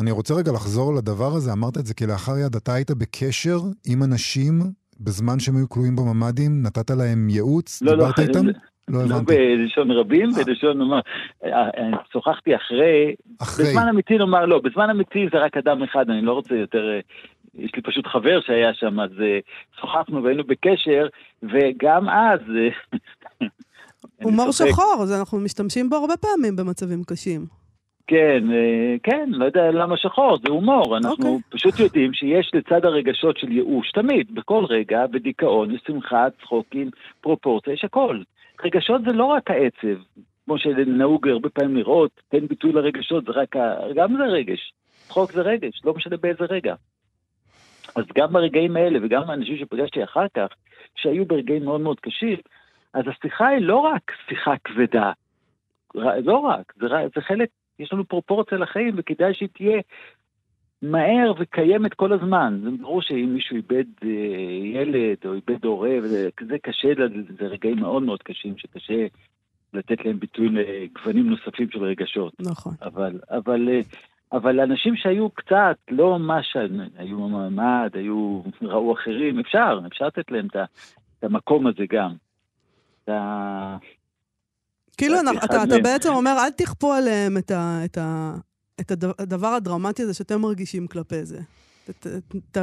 אני 0.00 0.10
רוצה 0.10 0.34
רגע 0.34 0.52
לחזור 0.52 0.94
לדבר 0.94 1.32
הזה, 1.36 1.52
אמרת 1.52 1.76
את 1.76 1.86
זה 1.86 1.94
כלאחר 1.94 2.32
יד, 2.46 2.56
אתה 2.56 2.74
היית 2.74 2.90
בקשר 2.90 3.58
עם 3.86 4.02
אנשים 4.02 4.52
בזמן 5.00 5.38
שהם 5.38 5.56
היו 5.56 5.68
כלואים 5.68 5.96
בממ"דים, 5.96 6.62
נתת 6.62 6.90
להם 6.90 7.28
ייעוץ, 7.28 7.82
לא, 7.82 7.92
לא 7.92 7.96
דיברת 7.96 8.18
לא, 8.18 8.24
איתם? 8.24 8.46
לא 8.88 8.98
הבנתי. 8.98 9.12
לא 9.12 9.20
בלשון 9.56 9.90
רבים, 9.90 10.28
אה. 10.38 10.44
בלשון 10.44 10.78
נאמר, 10.78 11.00
אה, 11.44 11.68
שוחחתי 12.12 12.56
אחרי, 12.56 13.14
אחרי, 13.42 13.64
בזמן 13.64 13.88
אמיתי 13.88 14.18
נאמר 14.18 14.46
לא, 14.46 14.60
בזמן 14.64 14.90
אמיתי 14.90 15.28
זה 15.32 15.38
רק 15.38 15.56
אדם 15.56 15.82
אחד, 15.82 16.10
אני 16.10 16.22
לא 16.22 16.32
רוצה 16.32 16.54
יותר, 16.54 16.84
יש 17.54 17.70
לי 17.76 17.82
פשוט 17.82 18.06
חבר 18.06 18.40
שהיה 18.40 18.74
שם, 18.74 19.00
אז 19.00 19.10
שוחחנו 19.80 20.22
והיינו 20.22 20.44
בקשר, 20.44 21.06
וגם 21.42 22.08
אז 22.08 22.40
הומור 24.22 24.52
שחור, 24.52 24.96
אז 25.02 25.12
אנחנו 25.12 25.38
משתמשים 25.38 25.90
בו 25.90 25.96
הרבה 25.96 26.16
פעמים 26.16 26.56
במצבים 26.56 27.04
קשים. 27.04 27.46
כן, 28.06 28.44
אה, 28.52 28.96
כן, 29.02 29.30
לא 29.32 29.44
יודע 29.44 29.70
למה 29.70 29.96
שחור, 29.96 30.38
זה 30.38 30.52
הומור. 30.52 30.96
אנחנו 30.96 31.24
okay. 31.24 31.26
אוקיי. 31.26 31.50
פשוט 31.50 31.78
יודעים 31.78 32.12
שיש 32.14 32.50
לצד 32.54 32.84
הרגשות 32.84 33.38
של 33.38 33.52
ייאוש, 33.52 33.90
תמיד, 33.90 34.34
בכל 34.34 34.64
רגע, 34.64 35.06
בדיכאון, 35.06 35.74
בשמחה, 35.74 36.26
צחוקים, 36.42 36.90
פרופורציה, 37.20 37.72
יש 37.72 37.84
הכל. 37.84 38.22
רגשות 38.64 39.02
זה 39.04 39.12
לא 39.12 39.24
רק 39.24 39.50
העצב, 39.50 40.02
כמו 40.44 40.58
שנהוג 40.58 41.28
הרבה 41.28 41.48
פעמים 41.48 41.76
לראות, 41.76 42.10
תן 42.28 42.46
ביטוי 42.46 42.72
לרגשות, 42.72 43.24
זה 43.24 43.32
רק 43.32 43.56
ה... 43.56 43.74
גם 43.94 44.16
זה 44.16 44.22
רגש. 44.22 44.72
צחוק 45.08 45.32
זה 45.32 45.40
רגש, 45.40 45.80
לא 45.84 45.94
משנה 45.94 46.16
באיזה 46.16 46.44
רגע. 46.50 46.74
אז 47.96 48.04
גם 48.14 48.32
ברגעים 48.32 48.76
האלה, 48.76 48.98
וגם 49.02 49.30
האנשים 49.30 49.56
שפגשתי 49.58 50.04
אחר 50.04 50.26
כך, 50.34 50.48
שהיו 50.96 51.26
ברגעים 51.26 51.64
מאוד 51.64 51.80
מאוד 51.80 52.00
קשים, 52.00 52.36
אז 52.94 53.04
השיחה 53.08 53.46
היא 53.46 53.66
לא 53.66 53.76
רק 53.76 54.12
שיחה 54.28 54.54
כבדה, 54.64 55.12
לא 56.24 56.38
רק, 56.38 56.72
זה, 56.80 56.86
זה 57.14 57.20
חלק, 57.20 57.48
יש 57.78 57.92
לנו 57.92 58.04
פרופורציה 58.04 58.58
לחיים 58.58 58.94
וכדאי 58.96 59.34
שהיא 59.34 59.48
תהיה 59.52 59.80
מהר 60.82 61.32
וקיימת 61.38 61.94
כל 61.94 62.12
הזמן. 62.12 62.60
זה 62.64 62.70
ברור 62.70 63.02
שאם 63.02 63.30
מישהו 63.34 63.56
איבד 63.56 63.84
אה, 64.04 64.08
ילד 64.62 65.16
או 65.24 65.34
איבד 65.34 65.64
הורה, 65.64 65.96
וזה 66.02 66.28
כזה 66.36 66.58
קשה, 66.58 66.88
זה 67.38 67.46
רגעים 67.46 67.80
מאוד 67.80 68.02
מאוד 68.02 68.22
קשים 68.22 68.58
שקשה 68.58 69.06
לתת 69.74 70.04
להם 70.04 70.18
ביטוי 70.18 70.48
לגוונים 70.48 71.30
נוספים 71.30 71.70
של 71.70 71.84
רגשות. 71.84 72.32
נכון. 72.40 72.74
אבל, 72.82 73.20
אבל, 73.30 73.68
אה, 73.68 73.80
אבל 74.32 74.60
אנשים 74.60 74.96
שהיו 74.96 75.30
קצת, 75.30 75.76
לא 75.90 76.18
מה 76.18 76.42
שהיו 76.42 77.28
במעמד, 77.28 77.90
היו, 77.94 78.42
ראו 78.62 78.94
אחרים, 78.94 79.38
אפשר, 79.38 79.80
אפשר 79.86 80.06
לתת 80.06 80.30
להם 80.30 80.46
את 80.46 81.24
המקום 81.24 81.66
הזה 81.66 81.84
גם. 81.90 82.10
אתה... 83.04 83.76
כאילו, 84.96 85.16
אתה, 85.44 85.62
אתה 85.62 85.78
בעצם 85.82 86.12
אומר, 86.12 86.36
אל 86.38 86.50
תכפו 86.50 86.92
עליהם 86.92 87.38
את, 87.38 87.50
ה, 87.50 87.80
את, 87.84 87.98
ה, 87.98 88.34
את 88.80 88.92
הדבר 89.18 89.48
הדרמטי 89.48 90.02
הזה 90.02 90.14
שאתם 90.14 90.40
מרגישים 90.40 90.86
כלפי 90.86 91.24
זה. 91.24 91.40
ת, 91.90 92.06
ת, 92.52 92.58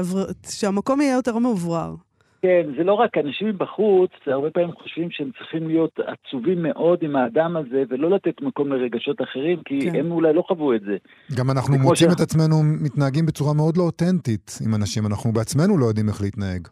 שהמקום 0.49 1.01
יהיה 1.01 1.13
יותר 1.13 1.37
מאוברר. 1.37 1.95
כן, 2.41 2.63
זה 2.77 2.83
לא 2.83 2.93
רק 2.93 3.17
אנשים 3.17 3.47
מבחוץ, 3.47 4.11
הרבה 4.27 4.49
פעמים 4.49 4.71
חושבים 4.71 5.11
שהם 5.11 5.31
צריכים 5.37 5.67
להיות 5.67 5.99
עצובים 5.99 6.63
מאוד 6.63 6.99
עם 7.01 7.15
האדם 7.15 7.57
הזה, 7.57 7.83
ולא 7.89 8.09
לתת 8.09 8.41
מקום 8.41 8.73
לרגשות 8.73 9.21
אחרים, 9.21 9.61
כי 9.65 9.79
כן. 9.81 9.95
הם 9.95 10.11
אולי 10.11 10.33
לא 10.33 10.43
חוו 10.47 10.73
את 10.73 10.81
זה. 10.81 10.97
גם 11.37 11.51
אנחנו 11.51 11.77
מוצאים 11.77 12.09
ש... 12.09 12.13
את 12.13 12.19
עצמנו 12.19 12.55
מתנהגים 12.63 13.25
בצורה 13.25 13.53
מאוד 13.53 13.77
לא 13.77 13.83
אותנטית 13.83 14.59
עם 14.65 14.75
אנשים, 14.75 15.05
אנחנו 15.05 15.31
בעצמנו 15.31 15.77
לא 15.77 15.85
יודעים 15.85 16.09
איך 16.09 16.21
להתנהג. 16.21 16.67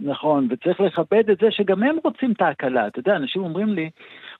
נכון, 0.00 0.48
וצריך 0.50 0.80
לכבד 0.80 1.30
את 1.30 1.38
זה 1.40 1.50
שגם 1.50 1.82
הם 1.82 1.96
רוצים 2.04 2.32
את 2.32 2.42
ההקלה. 2.42 2.86
אתה 2.86 2.98
יודע, 2.98 3.16
אנשים 3.16 3.42
אומרים 3.42 3.68
לי, 3.68 3.90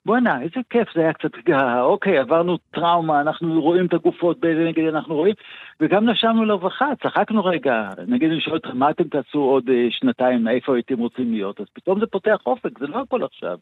בואנה, 0.05 0.41
איזה 0.41 0.59
כיף 0.69 0.87
זה 0.95 1.01
היה 1.01 1.13
קצת, 1.13 1.29
אוקיי, 1.91 2.17
עברנו 2.17 2.57
טראומה, 2.57 3.21
אנחנו 3.21 3.61
רואים 3.61 3.85
את 3.85 3.93
הגופות 3.93 4.39
באיזה 4.39 4.63
נגד 4.63 4.83
אנחנו 4.83 5.15
רואים, 5.15 5.35
וגם 5.79 6.09
נשמנו 6.09 6.45
לרווחה, 6.45 6.85
צחקנו 7.03 7.45
רגע. 7.45 7.89
נגיד 8.07 8.31
אני 8.31 8.41
שואל 8.41 8.57
אתכם, 8.57 8.77
מה 8.77 8.89
אתם 8.89 9.03
תעשו 9.03 9.39
עוד 9.39 9.69
אה, 9.69 9.87
שנתיים, 9.89 10.47
איפה 10.47 10.75
הייתם 10.75 10.97
רוצים 10.97 11.31
להיות? 11.31 11.61
אז 11.61 11.65
פתאום 11.73 11.99
זה 11.99 12.05
פותח 12.05 12.37
אופק, 12.45 12.79
זה 12.79 12.87
לא 12.87 13.01
הכל 13.01 13.23
עכשיו. 13.23 13.57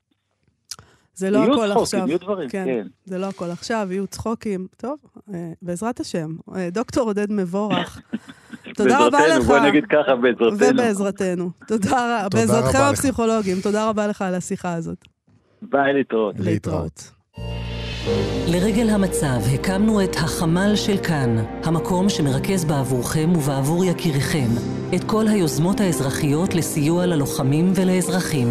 זה 1.13 1.29
לא 1.29 1.43
הכל 1.43 1.67
צחוקים, 1.67 1.82
עכשיו. 1.82 2.08
יהיו 2.08 2.19
דברים, 2.19 2.49
כן, 2.49 2.65
כן. 2.65 2.88
זה 3.03 3.17
לא 3.17 3.25
הכל 3.25 3.51
עכשיו, 3.51 3.88
יהיו 3.91 4.08
צחוקים. 4.08 4.67
טוב, 4.77 4.97
אה, 5.34 5.51
בעזרת 5.62 5.99
השם. 5.99 6.36
אה, 6.56 6.69
דוקטור 6.71 7.03
עודד 7.03 7.32
מבורך. 7.32 8.01
תודה 8.75 9.07
רבה 9.07 9.27
לך. 9.27 9.45
בוא 9.45 9.59
נגיד 9.59 9.83
ככה, 9.86 10.15
בעזרתנו. 10.15 10.69
ובעזרתנו. 10.69 11.49
תודה 11.67 12.25
רבה. 12.25 12.39
בעזרתכם 12.39 12.79
הפסיכולוגים. 12.81 13.57
תודה 13.63 13.89
רבה 13.89 14.07
לך 14.07 14.21
על 14.21 14.36
השיחה 14.36 14.73
הזאת. 14.73 14.97
ביי, 15.62 15.93
להתראות. 15.93 16.36
להתראות. 16.39 17.12
לרגל 18.47 18.89
המצב 18.89 19.39
הקמנו 19.53 20.03
את 20.03 20.15
החמ"ל 20.15 20.75
של 20.75 20.97
כאן, 20.97 21.36
המקום 21.63 22.09
שמרכז 22.09 22.65
בעבורכם 22.65 23.29
ובעבור 23.36 23.86
יקיריכם 23.86 24.47
את 24.95 25.03
כל 25.03 25.27
היוזמות 25.27 25.79
האזרחיות 25.79 26.55
לסיוע 26.55 27.05
ללוחמים 27.05 27.71
ולאזרחים. 27.75 28.47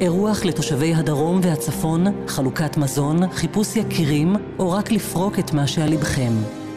אירוח 0.00 0.44
לתושבי 0.44 0.94
הדרום 0.94 1.40
והצפון, 1.42 2.04
חלוקת 2.28 2.76
מזון, 2.76 3.28
חיפוש 3.32 3.76
יקירים, 3.76 4.32
או 4.58 4.72
רק 4.72 4.92
לפרוק 4.92 5.38
את 5.38 5.52
מה 5.54 5.66
שעל 5.66 5.90
לבכם. 5.90 6.32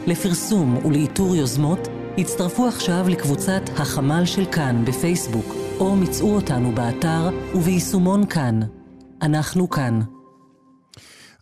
לפרסום 0.07 0.85
ולאיתור 0.85 1.35
יוזמות, 1.35 1.87
הצטרפו 2.19 2.67
עכשיו 2.67 3.05
לקבוצת 3.09 3.61
החמ"ל 3.77 4.25
של 4.25 4.45
כאן 4.51 4.85
בפייסבוק, 4.85 5.45
או 5.79 5.95
מצאו 5.95 6.35
אותנו 6.35 6.71
באתר 6.71 7.29
וביישומון 7.55 8.25
כאן. 8.25 8.59
אנחנו 9.21 9.69
כאן. 9.69 9.99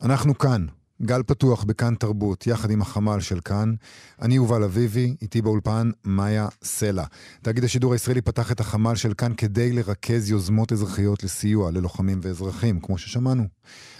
אנחנו 0.02 0.38
כאן. 0.38 0.77
גל 1.02 1.24
פתוח 1.24 1.64
בכאן 1.64 1.96
תרבות, 1.96 2.48
יחד 2.48 2.72
עם 2.72 2.82
החמ"ל 2.82 3.20
של 3.20 3.40
כאן. 3.40 3.74
אני 4.22 4.36
יובל 4.36 4.64
אביבי, 4.64 5.16
איתי 5.22 5.42
באולפן 5.42 5.92
מאיה 6.06 6.48
סלע. 6.64 7.04
תאגיד 7.42 7.64
השידור 7.64 7.94
הישראלי 7.94 8.22
פתח 8.22 8.52
את 8.52 8.60
החמ"ל 8.60 8.96
של 8.96 9.14
כאן 9.14 9.34
כדי 9.38 9.72
לרכז 9.72 10.30
יוזמות 10.30 10.72
אזרחיות 10.72 11.24
לסיוע 11.24 11.72
ללוחמים 11.72 12.20
ואזרחים, 12.24 12.80
כמו 12.80 12.98
ששמענו. 12.98 13.44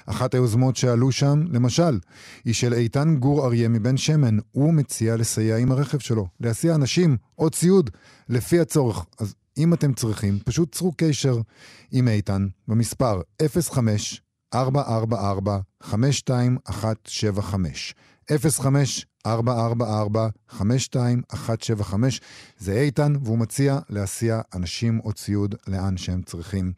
אחת 0.06 0.34
היוזמות 0.34 0.76
שעלו 0.76 1.12
שם, 1.12 1.44
למשל, 1.52 2.00
היא 2.46 2.54
של 2.54 2.74
איתן 2.74 3.16
גור 3.16 3.46
אריה 3.46 3.70
מבן 3.70 3.98
שמן. 3.98 4.38
הוא 4.52 4.74
מציע 4.74 5.16
לסייע 5.16 5.58
עם 5.58 5.72
הרכב 5.72 6.00
שלו, 6.00 6.28
להסיע 6.40 6.76
אנשים 6.76 7.18
או 7.38 7.50
ציוד, 7.50 7.90
לפי 8.30 8.60
הצורך. 8.60 9.06
אז 9.20 9.36
אם 9.58 9.74
אתם 9.74 9.94
צריכים, 9.94 10.40
פשוט 10.46 10.76
צרו 10.76 10.94
קשר 10.98 11.38
עם 11.92 12.08
איתן 12.08 12.48
במספר 12.68 13.22
05 13.72 14.22
444-52175. 14.56 14.58
05-444-52175. 19.28 19.30
זה 22.60 22.80
איתן, 22.80 23.14
והוא 23.24 23.38
מציע 23.38 23.80
להסיע 23.90 24.42
אנשים 24.56 25.00
או 25.04 25.14
ציוד 25.14 25.56
לאן 25.68 25.98
שהם 25.98 26.22
צריכים. 26.22 26.72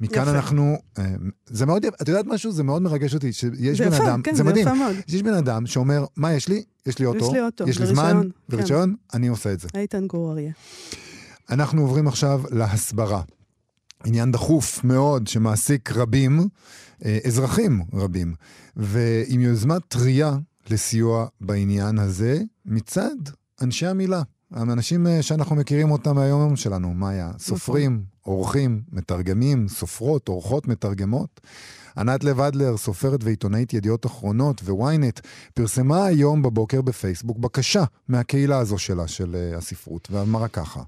מכאן 0.00 0.22
יפה. 0.22 0.30
אנחנו, 0.30 0.76
אה, 0.98 1.04
זה 1.46 1.66
מאוד, 1.66 1.84
את 1.84 2.08
יודעת 2.08 2.26
משהו? 2.26 2.52
זה 2.52 2.62
מאוד 2.62 2.82
מרגש 2.82 3.14
אותי, 3.14 3.32
שיש 3.32 3.80
בן 3.80 3.92
יפה, 3.92 4.04
אדם, 4.04 4.22
כן, 4.22 4.30
זה 4.30 4.36
זה 4.36 4.44
מדהים, 4.44 4.68
מאוד. 4.68 4.96
יש 5.08 5.22
בן 5.22 5.34
אדם 5.34 5.66
שאומר, 5.66 6.04
מה 6.16 6.32
יש 6.32 6.48
לי? 6.48 6.62
יש 6.86 6.98
לי 6.98 7.06
אוטו, 7.06 7.26
יש 7.26 7.32
לי 7.32 7.40
אוטו, 7.40 7.68
יש 7.68 7.78
לי 7.78 7.86
ורישיון, 7.86 8.10
זמן, 8.12 8.28
כן. 8.50 8.56
ורישיון, 8.56 8.94
אני 9.14 9.28
עושה 9.28 9.52
את 9.52 9.60
זה. 9.60 9.68
איתן 9.74 10.06
גור 10.06 10.32
אריה. 10.32 10.52
אנחנו 11.50 11.82
עוברים 11.82 12.08
עכשיו 12.08 12.42
להסברה. 12.50 13.22
עניין 14.04 14.32
דחוף 14.32 14.84
מאוד 14.84 15.26
שמעסיק 15.26 15.92
רבים, 15.92 16.48
אזרחים 17.26 17.82
רבים, 17.92 18.34
ועם 18.76 19.40
יוזמה 19.40 19.80
טריה 19.80 20.36
לסיוע 20.70 21.26
בעניין 21.40 21.98
הזה 21.98 22.42
מצד 22.64 23.16
אנשי 23.62 23.86
המילה. 23.86 24.22
האנשים 24.54 25.06
אה, 25.06 25.22
שאנחנו 25.22 25.56
מכירים 25.56 25.90
אותם 25.90 26.14
מהיום 26.14 26.56
שלנו, 26.56 26.94
מה 26.94 27.10
היה? 27.10 27.30
סופרים, 27.38 28.04
עורכים, 28.22 28.82
מתרגמים, 28.92 29.68
סופרות, 29.68 30.28
עורכות, 30.28 30.68
מתרגמות. 30.68 31.40
ענת 31.96 32.24
לב 32.24 32.40
אדלר, 32.40 32.76
סופרת 32.76 33.24
ועיתונאית 33.24 33.74
ידיעות 33.74 34.06
אחרונות 34.06 34.60
וויינט, 34.60 35.20
פרסמה 35.54 36.04
היום 36.04 36.42
בבוקר 36.42 36.82
בפייסבוק 36.82 37.38
בקשה 37.38 37.84
מהקהילה 38.08 38.58
הזו 38.58 38.78
שלה, 38.78 39.08
של 39.08 39.36
uh, 39.52 39.56
הספרות, 39.58 40.08
ואמרה 40.10 40.48
ככה: 40.48 40.82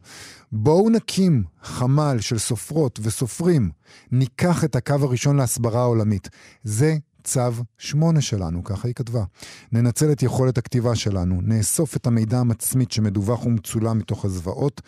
בואו 0.52 0.90
נקים 0.90 1.44
חמ"ל 1.62 2.16
של 2.20 2.38
סופרות 2.38 3.00
וסופרים, 3.02 3.70
ניקח 4.12 4.64
את 4.64 4.76
הקו 4.76 4.94
הראשון 5.00 5.36
להסברה 5.36 5.80
העולמית. 5.80 6.28
זה 6.64 6.96
צו 7.26 7.64
שמונה 7.78 8.20
שלנו, 8.20 8.64
ככה 8.64 8.88
היא 8.88 8.94
כתבה. 8.94 9.24
ננצל 9.72 10.12
את 10.12 10.22
יכולת 10.22 10.58
הכתיבה 10.58 10.94
שלנו, 10.94 11.40
נאסוף 11.42 11.96
את 11.96 12.06
המידע 12.06 12.38
המצמית 12.38 12.92
שמדווח 12.92 13.46
ומצולם 13.46 13.98
מתוך 13.98 14.24
הזוועות 14.24 14.80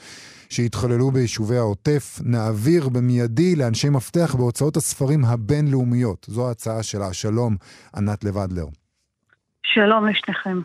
שהתחוללו 0.49 1.11
ביישובי 1.11 1.57
העוטף, 1.57 2.21
נעביר 2.25 2.89
במיידי 2.89 3.57
לאנשי 3.57 3.89
מפתח 3.89 4.35
בהוצאות 4.39 4.77
הספרים 4.77 5.25
הבינלאומיות. 5.25 6.27
זו 6.31 6.49
ההצעה 6.49 6.83
שלה. 6.83 7.13
שלום, 7.13 7.57
ענת 7.97 8.25
לבדלר. 8.25 8.67
שלום 9.63 10.07
לשניכם. 10.07 10.61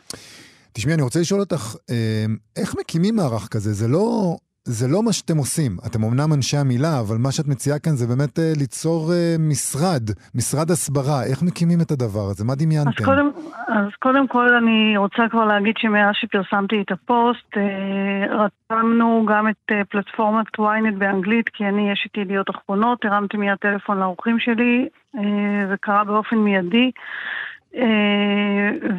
תשמעי, 0.73 0.93
אני 0.93 1.01
רוצה 1.01 1.19
לשאול 1.19 1.39
אותך, 1.39 1.75
אה, 1.89 2.25
איך 2.55 2.75
מקימים 2.79 3.15
מערך 3.15 3.47
כזה? 3.47 3.73
זה 3.73 3.87
לא 3.87 4.37
זה 4.65 4.87
לא 4.87 5.03
מה 5.03 5.13
שאתם 5.13 5.37
עושים. 5.37 5.71
אתם 5.87 6.03
אמנם 6.03 6.33
אנשי 6.33 6.57
המילה, 6.57 6.99
אבל 6.99 7.17
מה 7.17 7.31
שאת 7.31 7.47
מציעה 7.47 7.79
כאן 7.79 7.91
זה 7.91 8.07
באמת 8.07 8.37
uh, 8.37 8.59
ליצור 8.59 9.11
uh, 9.11 9.41
משרד, 9.51 10.03
משרד 10.35 10.71
הסברה. 10.71 11.23
איך 11.29 11.43
מקימים 11.43 11.81
את 11.81 11.91
הדבר 11.91 12.25
הזה? 12.31 12.45
מה 12.45 12.55
דמיינתם? 12.55 12.89
אז 12.89 13.05
קודם, 13.05 13.29
אז 13.67 13.89
קודם 13.99 14.27
כל 14.27 14.55
אני 14.55 14.97
רוצה 14.97 15.23
כבר 15.31 15.45
להגיד 15.45 15.75
שמאז 15.77 16.13
שפרסמתי 16.13 16.81
את 16.81 16.91
הפוסט, 16.91 17.49
uh, 17.53 17.59
רתמנו 18.31 19.25
גם 19.31 19.47
את 19.49 19.71
uh, 19.71 19.75
פלטפורמת 19.89 20.47
ynet 20.59 20.97
באנגלית, 20.97 21.49
כי 21.49 21.65
אני 21.65 21.91
יש 21.91 22.07
את 22.11 22.17
ידיעות 22.17 22.49
אחרונות, 22.49 23.05
הרמתי 23.05 23.37
מיד 23.37 23.57
טלפון 23.61 23.99
לאורחים 23.99 24.39
שלי, 24.39 24.87
uh, 25.15 25.19
זה 25.69 25.75
קרה 25.81 26.03
באופן 26.03 26.35
מיידי. 26.35 26.91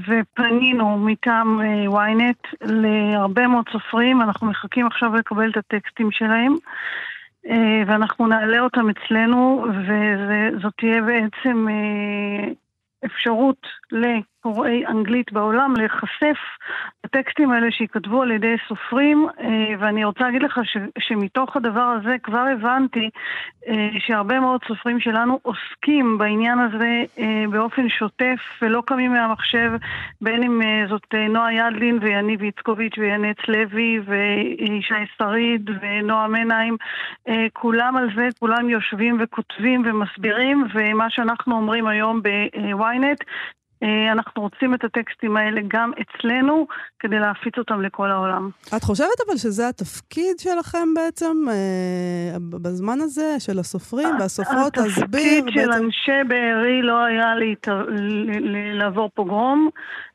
ופנינו 0.07 0.99
מטעם 0.99 1.61
ynet 1.89 2.57
להרבה 2.61 3.47
מאוד 3.47 3.65
סופרים, 3.73 4.23
אנחנו 4.23 4.47
מחכים 4.47 4.87
עכשיו 4.87 5.17
לקבל 5.17 5.51
את 5.51 5.57
הטקסטים 5.57 6.11
שלהם. 6.11 6.55
ואנחנו 7.87 8.27
נעלה 8.27 8.61
אותם 8.61 8.87
אצלנו, 8.91 9.67
וזאת 9.87 10.73
תהיה 10.77 11.03
בעצם 11.03 11.67
אפשרות 13.05 13.67
לקוראי 14.45 14.87
אנגלית 14.87 15.33
בעולם 15.33 15.75
להיחשף 15.77 16.39
לטקסטים 17.05 17.51
האלה 17.51 17.71
שייכתבו 17.71 18.23
על 18.23 18.31
ידי 18.31 18.55
סופרים, 18.69 19.27
אה, 19.41 19.75
ואני 19.79 20.05
רוצה 20.05 20.25
להגיד 20.25 20.43
לך 20.43 20.61
ש, 20.65 20.77
שמתוך 20.99 21.57
הדבר 21.57 21.81
הזה 21.81 22.17
כבר 22.23 22.47
הבנתי 22.53 23.11
אה, 23.69 23.89
שהרבה 23.99 24.41
מאוד 24.41 24.61
סופרים 24.69 25.01
שלנו 25.01 25.39
עוסקים 25.43 26.19
בעניין 26.19 26.59
הזה 26.59 27.03
אה, 27.19 27.45
באופן 27.51 27.89
שוטף 27.89 28.39
ולא 28.63 28.83
קמים 28.87 29.13
מהמחשב, 29.13 29.73
בין 30.21 30.43
אם 30.43 30.61
זאת 30.89 31.15
נועה 31.29 31.55
ידלין 31.55 31.99
ויניב 32.03 32.43
איצקוביץ' 32.43 32.99
וינץ 32.99 33.39
לוי 33.49 34.01
וישי 34.07 35.07
שריד 35.19 35.71
ונועה 35.81 36.29
מנהיים, 36.29 36.77
כולם 37.53 37.97
על 37.97 38.09
זה, 38.17 38.29
כולם 38.39 38.71
יושבים 38.71 39.17
וכותבים 39.21 39.83
ומסבירים, 39.87 40.67
ומה 40.75 41.11
שאנחנו 41.11 41.57
אומרים 41.57 41.87
היום 41.87 42.23
ב-ynet 42.23 43.25
אנחנו 44.13 44.43
רוצים 44.43 44.75
את 44.75 44.85
הטקסטים 44.85 45.37
האלה 45.37 45.61
גם 45.69 45.93
אצלנו, 46.03 46.67
כדי 46.99 47.19
להפיץ 47.19 47.55
אותם 47.59 47.83
לכל 47.83 48.11
העולם. 48.11 48.51
את 48.77 48.83
חושבת 48.83 49.19
אבל 49.27 49.37
שזה 49.37 49.69
התפקיד 49.69 50.39
שלכם 50.39 50.89
בעצם, 50.95 51.37
אה, 51.51 52.37
בזמן 52.63 53.01
הזה, 53.01 53.37
של 53.39 53.59
הסופרים 53.59 54.09
והסופרות, 54.21 54.77
להסביר 54.77 55.07
בעצם... 55.11 55.47
התפקיד 55.47 55.63
של 55.63 55.73
אנשי 55.73 56.25
בארי 56.29 56.83
לא 56.83 57.05
היה. 57.05 57.35
לעבור 58.75 59.11
פוגרום, 59.15 59.69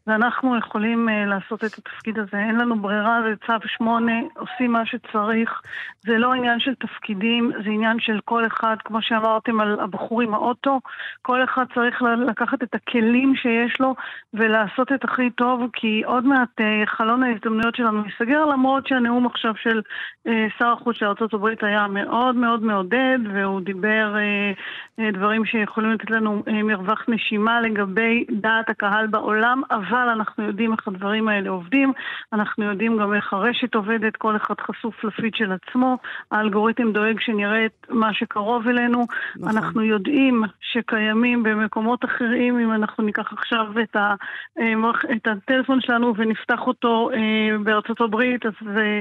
ואנחנו 0.09 0.57
יכולים 0.57 1.09
uh, 1.09 1.29
לעשות 1.29 1.63
את 1.63 1.73
התפקיד 1.77 2.19
הזה. 2.19 2.37
אין 2.37 2.55
לנו 2.55 2.81
ברירה, 2.81 3.19
זה 3.29 3.35
צו 3.47 3.67
שמונה, 3.67 4.13
עושים 4.35 4.71
מה 4.71 4.85
שצריך. 4.85 5.61
זה 6.01 6.17
לא 6.17 6.33
עניין 6.33 6.59
של 6.59 6.75
תפקידים, 6.75 7.51
זה 7.63 7.69
עניין 7.69 7.99
של 7.99 8.19
כל 8.25 8.45
אחד, 8.47 8.75
כמו 8.85 9.01
שאמרתם 9.01 9.59
על 9.59 9.79
הבחור 9.79 10.21
עם 10.21 10.33
האוטו, 10.33 10.79
כל 11.21 11.43
אחד 11.43 11.65
צריך 11.73 12.01
לקחת 12.01 12.63
את 12.63 12.75
הכלים 12.75 13.35
שיש 13.35 13.79
לו 13.79 13.95
ולעשות 14.33 14.91
את 14.91 15.03
הכי 15.03 15.29
טוב, 15.29 15.69
כי 15.73 16.01
עוד 16.05 16.25
מעט 16.25 16.61
uh, 16.61 16.85
חלון 16.85 17.23
ההזדמנויות 17.23 17.75
שלנו 17.75 18.03
ייסגר, 18.05 18.45
למרות 18.45 18.87
שהנאום 18.87 19.25
עכשיו 19.25 19.53
של 19.55 19.81
uh, 20.27 20.31
שר 20.59 20.67
החוץ 20.67 20.95
של 20.95 21.05
ארה"ב 21.05 21.45
היה 21.61 21.87
מאוד 21.87 22.35
מאוד 22.35 22.63
מעודד, 22.63 23.19
והוא 23.33 23.61
דיבר 23.61 24.15
uh, 24.15 25.01
uh, 25.01 25.13
דברים 25.13 25.45
שיכולים 25.45 25.91
לתת 25.91 26.11
לנו 26.11 26.43
uh, 26.47 26.51
מרווח 26.51 27.05
נשימה 27.07 27.61
לגבי 27.61 28.25
דעת 28.31 28.69
הקהל 28.69 29.07
בעולם, 29.07 29.61
אבל... 29.71 29.98
אבל 30.03 30.09
אנחנו 30.09 30.43
יודעים 30.43 30.73
איך 30.73 30.88
הדברים 30.88 31.27
האלה 31.27 31.49
עובדים, 31.49 31.93
אנחנו 32.33 32.63
יודעים 32.63 32.97
גם 32.97 33.13
איך 33.13 33.33
הרשת 33.33 33.75
עובדת, 33.75 34.15
כל 34.15 34.35
אחד 34.35 34.55
חשוף 34.62 35.03
לפיד 35.03 35.35
של 35.35 35.51
עצמו, 35.51 35.97
האלגוריתם 36.31 36.91
דואג 36.91 37.19
שנראה 37.19 37.65
את 37.65 37.88
מה 37.89 38.13
שקרוב 38.13 38.67
אלינו, 38.67 39.05
נכון. 39.35 39.57
אנחנו 39.57 39.83
יודעים 39.83 40.43
שקיימים 40.62 41.43
במקומות 41.43 42.05
אחרים, 42.05 42.59
אם 42.59 42.73
אנחנו 42.73 43.03
ניקח 43.03 43.33
עכשיו 43.33 43.65
את, 43.81 43.95
ה, 43.95 44.15
אה, 44.59 44.73
את 45.15 45.27
הטלפון 45.27 45.81
שלנו 45.81 46.13
ונפתח 46.17 46.59
אותו 46.67 47.09
אה, 47.13 47.57
בארצות 47.63 48.01
הברית, 48.01 48.45
אז 48.45 48.53
זה, 48.65 48.99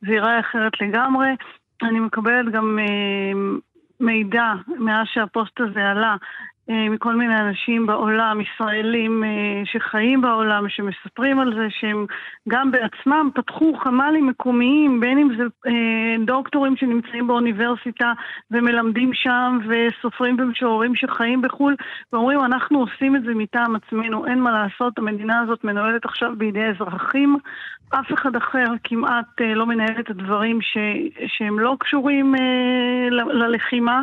זה 0.00 0.12
ייראה 0.12 0.40
אחרת 0.40 0.72
לגמרי. 0.80 1.28
אני 1.82 2.00
מקבלת 2.00 2.52
גם 2.52 2.78
אה, 2.78 3.40
מידע 4.00 4.52
מאז 4.78 5.06
שהפוסט 5.12 5.60
הזה 5.60 5.90
עלה 5.90 6.16
מכל 6.90 7.14
מיני 7.16 7.36
אנשים 7.36 7.86
בעולם, 7.86 8.40
ישראלים 8.40 9.24
אה, 9.24 9.62
שחיים 9.64 10.20
בעולם, 10.20 10.68
שמספרים 10.68 11.40
על 11.40 11.54
זה 11.54 11.66
שהם 11.70 12.06
גם 12.48 12.70
בעצמם 12.70 13.30
פתחו 13.34 13.74
חמ"לים 13.82 14.26
מקומיים, 14.26 15.00
בין 15.00 15.18
אם 15.18 15.28
זה 15.36 15.42
אה, 15.66 16.24
דוקטורים 16.26 16.76
שנמצאים 16.76 17.26
באוניברסיטה 17.26 18.12
ומלמדים 18.50 19.10
שם, 19.14 19.58
וסופרים 19.68 20.36
ומשוררים 20.38 20.96
שחיים 20.96 21.42
בחו"ל, 21.42 21.74
ואומרים, 22.12 22.40
אנחנו 22.40 22.80
עושים 22.80 23.16
את 23.16 23.22
זה 23.22 23.34
מטעם 23.34 23.76
עצמנו, 23.76 24.26
אין 24.26 24.40
מה 24.40 24.50
לעשות, 24.50 24.98
המדינה 24.98 25.40
הזאת 25.40 25.64
מנוהלת 25.64 26.04
עכשיו 26.04 26.32
בידי 26.36 26.64
אזרחים, 26.64 27.36
אף 27.90 28.12
אחד 28.12 28.36
אחר 28.36 28.64
כמעט 28.84 29.40
לא 29.40 29.66
מנהל 29.66 30.00
את 30.00 30.10
הדברים 30.10 30.60
ש, 30.60 30.76
שהם 31.26 31.58
לא 31.58 31.76
קשורים 31.80 32.34
ללחימה. 33.10 34.02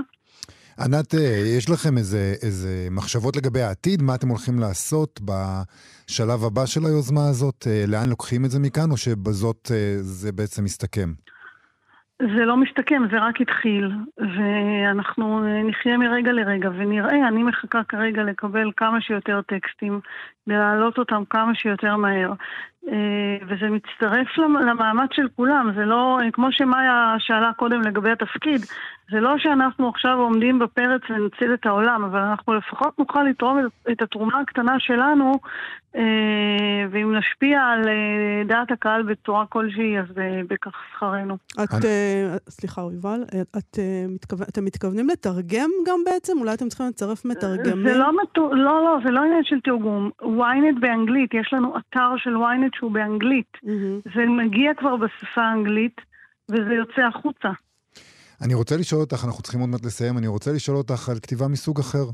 ענת, 0.79 1.15
אה, 1.15 1.57
יש 1.57 1.69
לכם 1.69 1.97
איזה, 1.97 2.33
איזה 2.41 2.87
מחשבות 2.91 3.35
לגבי 3.35 3.61
העתיד? 3.61 4.01
מה 4.01 4.15
אתם 4.15 4.27
הולכים 4.27 4.59
לעשות 4.59 5.21
בשלב 5.21 6.43
הבא 6.47 6.65
של 6.65 6.85
היוזמה 6.85 7.29
הזאת? 7.29 7.67
אה, 7.67 7.83
לאן 7.87 8.09
לוקחים 8.09 8.45
את 8.45 8.49
זה 8.49 8.59
מכאן, 8.59 8.91
או 8.91 8.97
שבזאת 8.97 9.71
אה, 9.71 9.95
זה 9.99 10.31
בעצם 10.31 10.63
מסתכם? 10.63 11.09
זה 12.21 12.45
לא 12.45 12.57
מסתכם, 12.57 13.01
זה 13.11 13.17
רק 13.19 13.41
התחיל, 13.41 13.91
ואנחנו 14.17 15.41
נחיה 15.69 15.97
מרגע 15.97 16.31
לרגע 16.31 16.69
ונראה, 16.69 17.27
אני 17.27 17.43
מחכה 17.43 17.81
כרגע 17.89 18.23
לקבל 18.23 18.71
כמה 18.77 19.01
שיותר 19.01 19.41
טקסטים, 19.41 19.99
להעלות 20.47 20.97
אותם 20.97 21.23
כמה 21.29 21.55
שיותר 21.55 21.95
מהר. 21.95 22.33
וזה 23.47 23.69
מצטרף 23.69 24.37
למאמץ 24.37 25.09
של 25.13 25.27
כולם, 25.35 25.71
זה 25.75 25.85
לא, 25.85 26.19
כמו 26.33 26.51
שמאיה 26.51 27.15
שאלה 27.19 27.51
קודם 27.53 27.81
לגבי 27.81 28.11
התפקיד, 28.11 28.61
זה 29.11 29.19
לא 29.19 29.37
שאנחנו 29.37 29.89
עכשיו 29.89 30.19
עומדים 30.19 30.59
בפרץ 30.59 31.01
ונציל 31.09 31.53
את 31.53 31.65
העולם, 31.65 32.03
אבל 32.03 32.19
אנחנו 32.19 32.53
לפחות 32.53 32.99
נוכל 32.99 33.23
לתרום 33.23 33.59
את 33.91 34.01
התרומה 34.01 34.39
הקטנה 34.39 34.79
שלנו, 34.79 35.31
אה, 35.95 36.85
ואם 36.91 37.15
נשפיע 37.15 37.61
על 37.61 37.87
אה, 37.87 38.43
דעת 38.47 38.71
הקהל 38.71 39.03
בצורה 39.03 39.45
כלשהי, 39.45 39.99
אז 39.99 40.05
אה, 40.17 40.41
בכך 40.49 40.75
שכרנו. 40.95 41.37
את, 41.63 41.85
סליחה, 42.49 42.81
יובל, 42.81 43.23
את, 43.57 43.79
אתם 44.49 44.65
מתכוונים 44.65 45.07
לתרגם 45.09 45.69
גם 45.87 45.99
בעצם? 46.05 46.33
אולי 46.39 46.53
אתם 46.53 46.67
צריכים 46.67 46.87
לצרף 46.87 47.25
מתרגמים? 47.25 47.87
זה 47.87 47.97
לא, 47.97 48.11
לא, 48.37 48.83
לא, 48.83 48.97
זה 49.05 49.11
לא 49.11 49.23
עניין 49.23 49.43
של 49.43 49.59
תרגום. 49.63 50.09
ynet 50.21 50.79
באנגלית, 50.79 51.33
יש 51.33 51.53
לנו 51.53 51.73
אתר 51.77 52.17
של 52.17 52.35
ynet 52.35 52.76
שהוא 52.77 52.91
באנגלית. 52.91 53.51
Mm-hmm. 53.55 54.09
זה 54.15 54.21
מגיע 54.45 54.71
כבר 54.79 54.95
בשפה 54.95 55.41
האנגלית, 55.41 55.95
וזה 56.51 56.73
יוצא 56.73 57.01
החוצה. 57.01 57.49
אני 58.41 58.53
רוצה 58.53 58.77
לשאול 58.77 59.01
אותך, 59.01 59.25
אנחנו 59.25 59.43
צריכים 59.43 59.61
עוד 59.61 59.69
מעט 59.69 59.85
לסיים, 59.85 60.17
אני 60.17 60.27
רוצה 60.27 60.51
לשאול 60.51 60.77
אותך 60.77 61.09
על 61.09 61.19
כתיבה 61.19 61.47
מסוג 61.47 61.79
אחר. 61.79 62.05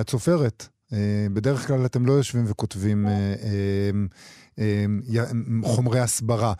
את 0.00 0.10
סופרת. 0.10 0.68
Uh, 0.86 0.94
בדרך 1.32 1.66
כלל 1.66 1.86
אתם 1.86 2.06
לא 2.06 2.12
יושבים 2.12 2.44
וכותבים 2.46 3.06
uh, 4.56 4.60
חומרי 5.62 6.00
הסברה. 6.00 6.52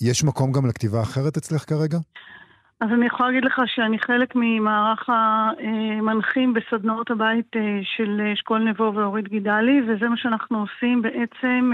יש 0.00 0.24
מקום 0.24 0.52
גם 0.52 0.66
לכתיבה 0.66 1.02
אחרת 1.02 1.36
אצלך 1.36 1.68
כרגע? 1.68 1.98
אז 2.80 2.88
אני 2.92 3.06
יכולה 3.06 3.28
להגיד 3.28 3.44
לך 3.44 3.60
שאני 3.66 3.98
חלק 3.98 4.32
ממערך 4.34 5.08
המנחים 5.08 6.54
בסדנאות 6.54 7.10
הבית 7.10 7.56
של 7.82 8.20
אשכול 8.32 8.58
נבו 8.58 8.92
ואורית 8.94 9.28
גידלי, 9.28 9.80
וזה 9.88 10.08
מה 10.08 10.16
שאנחנו 10.16 10.60
עושים 10.60 11.02
בעצם 11.02 11.72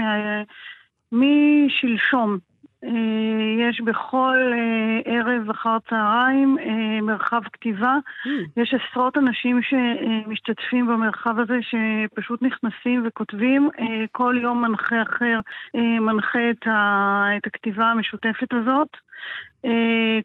משלשום. 1.11 2.37
אה, 2.87 3.69
יש 3.69 3.81
בכל 3.81 4.37
אה, 4.53 5.13
ערב 5.13 5.49
אחר 5.49 5.77
צהריים 5.89 6.57
אה, 6.59 7.01
מרחב 7.01 7.41
כתיבה. 7.53 7.95
Mm. 8.25 8.29
יש 8.57 8.73
עשרות 8.73 9.17
אנשים 9.17 9.59
שמשתתפים 9.61 10.87
במרחב 10.87 11.39
הזה, 11.39 11.59
שפשוט 11.61 12.41
נכנסים 12.41 13.03
וכותבים. 13.07 13.69
כל 14.11 14.35
יום 14.41 14.61
מנחה 14.61 15.01
אחר 15.01 15.39
מנחה 16.01 16.49
את 17.37 17.47
הכתיבה 17.47 17.85
המשותפת 17.85 18.53
הזאת. 18.53 18.87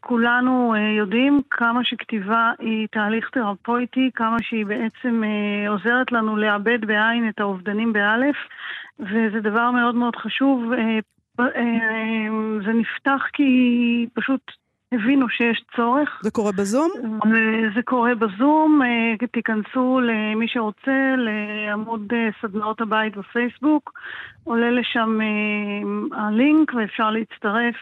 כולנו 0.00 0.74
יודעים 0.98 1.40
כמה 1.50 1.84
שכתיבה 1.84 2.50
היא 2.58 2.88
תהליך 2.90 3.30
תרפויטי, 3.30 4.10
כמה 4.14 4.36
שהיא 4.42 4.66
בעצם 4.66 5.22
עוזרת 5.68 6.12
לנו 6.12 6.36
לאבד 6.36 6.84
בעין 6.84 7.28
את 7.28 7.40
האובדנים 7.40 7.92
באלף, 7.92 8.36
וזה 9.00 9.40
דבר 9.40 9.70
מאוד 9.70 9.94
מאוד 9.94 10.16
חשוב. 10.16 10.72
אה, 11.40 12.26
זה 12.64 12.72
נפתח 12.72 13.22
כי 13.32 14.06
פשוט 14.14 14.40
הבינו 14.92 15.28
שיש 15.28 15.64
צורך. 15.76 16.20
זה 16.22 16.30
קורה 16.30 16.52
בזום? 16.52 16.90
זה 17.74 17.82
קורה 17.84 18.14
בזום, 18.14 18.80
אה, 18.82 19.26
תיכנסו 19.26 20.00
למי 20.00 20.48
שרוצה 20.48 21.14
לעמוד 21.16 22.12
אה, 22.12 22.28
סדנאות 22.42 22.80
הבית 22.80 23.16
בפייסבוק, 23.16 23.92
עולה 24.44 24.70
לשם 24.70 25.18
הלינק 26.12 26.74
ואפשר 26.74 27.10
להצטרף. 27.10 27.76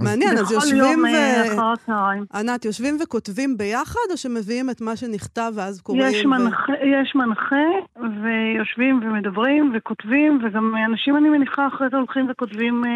מעניין, 0.00 0.38
אז 0.38 0.52
יושבים 0.52 1.04
ו... 1.04 1.06
ענת, 2.34 2.64
יושבים 2.64 2.96
וכותבים 3.02 3.56
ביחד, 3.56 4.06
או 4.10 4.16
שמביאים 4.16 4.70
את 4.70 4.80
מה 4.80 4.96
שנכתב 4.96 5.52
ואז 5.56 5.80
קוראים? 5.80 6.02
יש, 6.06 6.24
ו... 6.24 6.28
מנחה, 6.28 6.72
יש 6.72 7.14
מנחה, 7.14 7.66
ויושבים 7.96 9.00
ומדברים 9.02 9.72
וכותבים, 9.74 10.40
וגם 10.44 10.74
אנשים, 10.90 11.16
אני 11.16 11.28
מניחה, 11.28 11.66
אחרי 11.66 11.88
זה 11.90 11.96
הולכים 11.96 12.26
וכותבים 12.30 12.84
אה, 12.84 12.90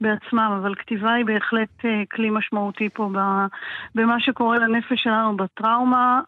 בעצמם, 0.00 0.58
אבל 0.60 0.74
כתיבה 0.74 1.12
היא 1.12 1.24
בהחלט 1.24 1.84
אה, 1.84 2.02
כלי 2.12 2.30
משמעותי 2.30 2.88
פה 2.88 3.10
ב, 3.12 3.18
במה 3.94 4.20
שקורה 4.20 4.58
לנפש 4.58 5.02
שלנו 5.02 5.36
בטראומה. 5.36 6.20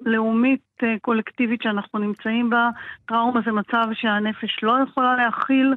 לאומית 0.00 0.60
אה, 0.82 0.94
קולקטיבית 1.00 1.62
שאנחנו 1.62 1.98
נמצאים 1.98 2.50
בה. 2.50 2.70
טראומה 3.06 3.40
זה 3.46 3.52
מצב 3.52 3.84
שהנפש 3.92 4.62
לא 4.62 4.76
יכולה 4.88 5.16
להכיל 5.16 5.74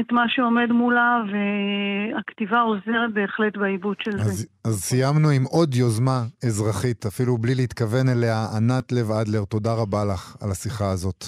את 0.00 0.12
מה 0.12 0.24
שעומד 0.28 0.72
מולה, 0.72 1.22
והכתיבה 1.32 2.60
עוזרת 2.60 3.14
בהחלט 3.14 3.56
בעיבוד 3.56 3.96
של 4.00 4.20
אז, 4.20 4.38
זה. 4.38 4.46
אז 4.64 4.80
סיימנו 4.80 5.28
עם 5.30 5.44
עוד 5.44 5.74
יוזמה 5.74 6.24
אזרחית, 6.46 7.06
אפילו 7.06 7.38
בלי 7.38 7.54
להתכוון 7.54 8.08
אליה. 8.08 8.46
ענת 8.56 8.92
לב 8.92 9.10
אדלר, 9.10 9.44
תודה 9.44 9.74
רבה 9.74 10.04
לך 10.04 10.36
על 10.40 10.50
השיחה 10.50 10.90
הזאת. 10.90 11.24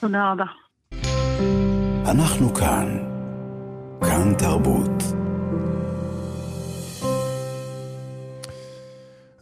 תודה 0.00 0.32
רבה. 0.32 0.44
אנחנו 2.10 2.54
כאן. 2.54 2.86
כאן 4.00 4.34
תרבות. 4.38 5.02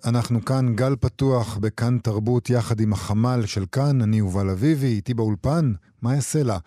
אנחנו 0.04 0.44
כאן, 0.44 0.74
גל 0.74 0.96
פתוח 0.96 1.58
בכאן 1.58 1.98
תרבות, 1.98 2.50
יחד 2.50 2.80
עם 2.80 2.92
החמ"ל 2.92 3.46
של 3.46 3.64
כאן, 3.72 4.02
אני 4.02 4.16
יובל 4.16 4.50
אביבי, 4.50 4.86
איתי 4.86 5.14
באולפן, 5.14 5.72
מה 6.02 6.14
אעשה 6.14 6.42
לה? 6.42 6.58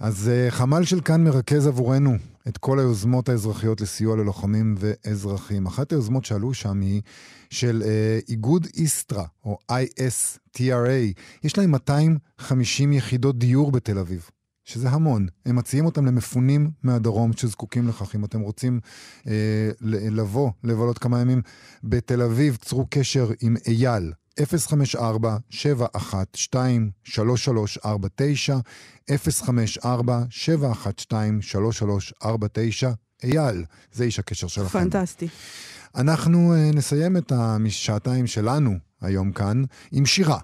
אז 0.00 0.30
uh, 0.30 0.50
חמ"ל 0.50 0.84
של 0.84 1.00
כאן 1.00 1.24
מרכז 1.24 1.66
עבורנו 1.66 2.16
את 2.48 2.58
כל 2.58 2.78
היוזמות 2.78 3.28
האזרחיות 3.28 3.80
לסיוע 3.80 4.16
ללוחמים 4.16 4.74
ואזרחים. 4.78 5.66
אחת 5.66 5.92
היוזמות 5.92 6.24
שעלו 6.24 6.54
שם 6.54 6.80
היא 6.80 7.02
של 7.50 7.82
uh, 7.82 8.30
איגוד 8.30 8.66
איסטרה, 8.76 9.24
או 9.44 9.58
ISTRA. 9.72 11.20
יש 11.44 11.58
להם 11.58 11.70
250 11.70 12.92
יחידות 12.92 13.38
דיור 13.38 13.72
בתל 13.72 13.98
אביב. 13.98 14.28
שזה 14.64 14.88
המון. 14.88 15.26
הם 15.46 15.56
מציעים 15.56 15.86
אותם 15.86 16.06
למפונים 16.06 16.70
מהדרום 16.82 17.32
שזקוקים 17.32 17.88
לכך. 17.88 18.14
אם 18.14 18.24
אתם 18.24 18.40
רוצים 18.40 18.80
אה, 19.26 19.70
לבוא, 20.10 20.50
לבלות 20.64 20.98
כמה 20.98 21.20
ימים 21.20 21.42
בתל 21.84 22.22
אביב, 22.22 22.56
צרו 22.56 22.86
קשר 22.90 23.30
עם 23.40 23.56
אייל, 23.66 24.12
054-712-3349, 24.40 24.44
054-712-3349. 29.10 29.14
אייל, 33.24 33.64
זה 33.92 34.04
איש 34.04 34.18
הקשר 34.18 34.46
שלכם. 34.46 34.78
פנטסטי. 34.78 35.28
אנחנו 35.94 36.54
uh, 36.54 36.76
נסיים 36.76 37.16
את 37.16 37.32
השעתיים 37.36 38.26
שלנו 38.26 38.74
היום 39.00 39.32
כאן 39.32 39.62
עם 39.92 40.06
שירה. 40.06 40.38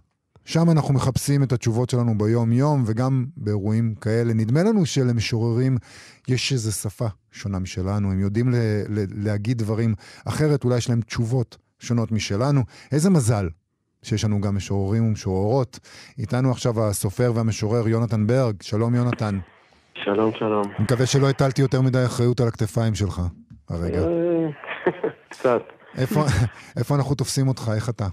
שם 0.44 0.70
אנחנו 0.70 0.94
מחפשים 0.94 1.42
את 1.42 1.53
התשובות 1.53 1.90
שלנו 1.90 2.18
ביום-יום, 2.18 2.85
וגם 2.87 3.26
באירועים 3.37 3.94
כאלה. 3.94 4.35
נדמה 4.35 4.62
לנו 4.62 4.87
שלמשוררים 4.87 5.76
יש 6.29 6.53
איזו 6.53 6.72
שפה 6.72 7.07
שונה 7.32 7.59
משלנו, 7.59 8.12
הם 8.12 8.20
יודעים 8.20 8.53
ל- 8.53 8.57
ל- 8.88 9.24
להגיד 9.24 9.59
דברים 9.59 9.95
אחרת, 10.24 10.64
אולי 10.64 10.78
יש 10.78 10.88
להם 10.88 11.01
תשובות 11.01 11.57
שונות 11.78 12.12
משלנו. 12.12 12.62
איזה 12.93 13.11
מזל 13.11 13.49
שיש 14.03 14.24
לנו 14.24 14.40
גם 14.40 14.57
משוררים 14.57 15.09
ומשוררות. 15.09 15.78
איתנו 16.18 16.51
עכשיו 16.51 16.72
הסופר 16.90 17.32
והמשורר 17.34 17.88
יונתן 17.88 18.26
ברג. 18.26 18.62
שלום, 18.62 18.94
יונתן. 18.94 19.38
שלום, 19.94 20.32
שלום. 20.38 20.62
אני 20.64 20.84
מקווה 20.84 21.07
שלא 21.07 21.28
הטלתי 21.28 21.62
יותר 21.62 21.80
מדי 21.80 22.05
אחריות 22.07 22.40
על 22.40 22.48
הכתפיים 22.48 22.94
שלך 22.94 23.20
הרגע. 23.70 23.98
אה, 23.98 24.48
קצת. 25.28 25.62
איפה, 25.98 26.20
איפה 26.78 26.94
אנחנו 26.94 27.14
תופסים 27.14 27.48
אותך? 27.48 27.70
איך 27.76 27.88
אתה? 27.88 28.05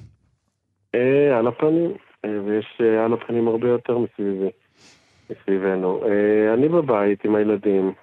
אה, 0.95 1.37
על 1.37 1.47
הפנים, 1.47 1.91
אה, 2.25 2.41
ויש 2.45 2.81
על 3.05 3.13
הפנים 3.13 3.47
הרבה 3.47 3.67
יותר 3.67 3.97
מסביבי, 3.97 4.49
מסביבנו. 5.29 6.01
אני 6.53 6.69
בבית 6.69 7.25
עם 7.25 7.35
הילדים, 7.35 7.93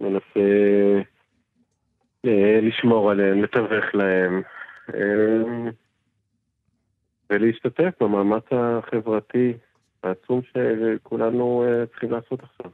מנסה 0.00 0.40
לשמור 2.62 3.10
עליהם, 3.10 3.42
לתווך 3.42 3.94
להם. 3.94 4.42
ולהשתתף 7.30 7.90
במאמץ 8.00 8.44
החברתי 8.50 9.52
העצום 10.02 10.40
שכולנו 10.42 11.64
אה, 11.64 11.86
צריכים 11.86 12.10
לעשות 12.10 12.40
עכשיו. 12.42 12.70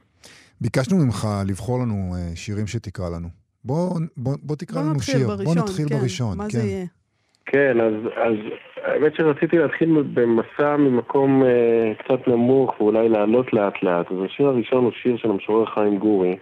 ביקשנו 0.61 0.97
ממך 0.97 1.27
לבחור 1.47 1.79
לנו 1.79 2.15
אה, 2.15 2.35
שירים 2.35 2.67
שתקרא 2.67 3.09
לנו. 3.09 3.27
בוא, 3.65 3.99
בוא, 4.17 4.35
בוא 4.43 4.55
תקרא 4.55 4.81
בוא 4.81 4.89
לנו 4.89 4.99
שיר. 4.99 5.27
בראשון, 5.27 5.45
בוא 5.45 5.55
נתחיל 5.55 5.89
כן. 5.89 5.97
בראשון. 5.99 6.37
מה 6.37 6.43
כן. 6.43 6.49
זה 6.49 6.67
יהיה? 6.67 6.85
כן, 7.45 7.81
אז, 7.81 7.93
אז 8.15 8.35
האמת 8.75 9.15
שרציתי 9.15 9.57
להתחיל 9.57 10.03
במסע 10.13 10.77
ממקום 10.77 11.43
אה, 11.43 11.93
קצת 11.99 12.27
נמוך 12.27 12.81
ואולי 12.81 13.09
לעלות 13.09 13.53
לאט 13.53 13.83
לאט. 13.83 14.11
אז 14.11 14.17
השיר 14.25 14.47
הראשון 14.47 14.83
הוא 14.83 14.91
שיר 15.01 15.17
של 15.17 15.29
המשורר 15.29 15.65
חיים 15.65 15.97
גורי, 15.97 16.37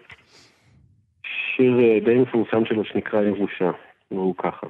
שיר 1.23 1.79
אה, 1.79 1.99
די 2.05 2.19
מפורסם 2.19 2.65
שלו 2.65 2.85
שנקרא 2.85 3.21
ירושה, 3.21 3.71
והוא 4.11 4.35
ככה. 4.37 4.67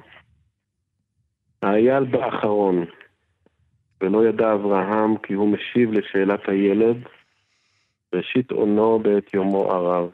האייל 1.62 2.04
באחרון, 2.04 2.84
ולא 4.00 4.28
ידע 4.28 4.54
אברהם 4.54 5.18
כי 5.18 5.34
הוא 5.34 5.48
משיב 5.48 5.92
לשאלת 5.92 6.48
הילד, 6.48 6.96
ראשית 8.14 8.50
עונו 8.50 8.98
בעת 8.98 9.34
יומו 9.34 9.72
ערב. 9.72 10.10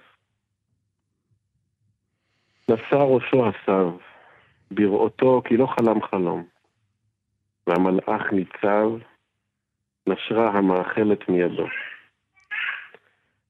נשא 2.69 2.95
ראשו 2.95 3.47
הסב, 3.47 3.89
בראותו 4.71 5.43
כי 5.45 5.57
לא 5.57 5.67
חלם 5.67 6.03
חלום. 6.03 6.45
והמלאך 7.67 8.33
ניצב, 8.33 8.91
נשרה 10.07 10.51
המאכלת 10.51 11.29
מידו. 11.29 11.67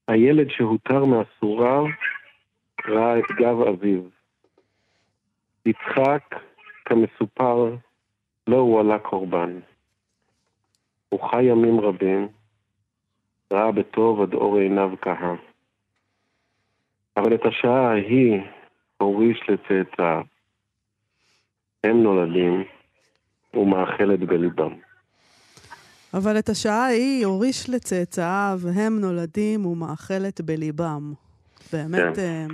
הילד 0.08 0.50
שהותר 0.50 1.04
מאסוריו 1.04 1.84
ראה 2.86 3.18
את 3.18 3.24
גב 3.38 3.60
אביו. 3.60 4.02
יצחק, 5.66 6.34
כמסופר, 6.84 7.74
לא 8.46 8.56
הועלה 8.56 8.98
קורבן. 8.98 9.60
הוא 11.08 11.30
חי 11.30 11.42
ימים 11.42 11.80
רבים, 11.80 12.28
ראה 13.52 13.72
בטוב 13.72 14.22
עד 14.22 14.34
אור 14.34 14.56
עיניו 14.56 14.90
כהה. 15.02 15.34
אבל 17.16 17.34
את 17.34 17.46
השעה 17.46 17.90
ההיא 17.90 18.40
הוריש 18.96 19.40
לצאצאיו. 19.48 20.22
הם 21.84 22.02
נולדים 22.02 22.64
ומאכלת 23.54 24.20
בליבם. 24.20 24.74
אבל 26.14 26.38
את 26.38 26.48
השעה 26.48 26.84
ההיא 26.84 27.26
הוריש 27.26 27.70
לצאצאיו, 27.70 28.60
הם 28.74 29.00
נולדים 29.00 29.66
ומאכלת 29.66 30.40
בליבם. 30.40 31.12
באמת, 31.72 32.16
כן. 32.16 32.20
אה, 32.20 32.46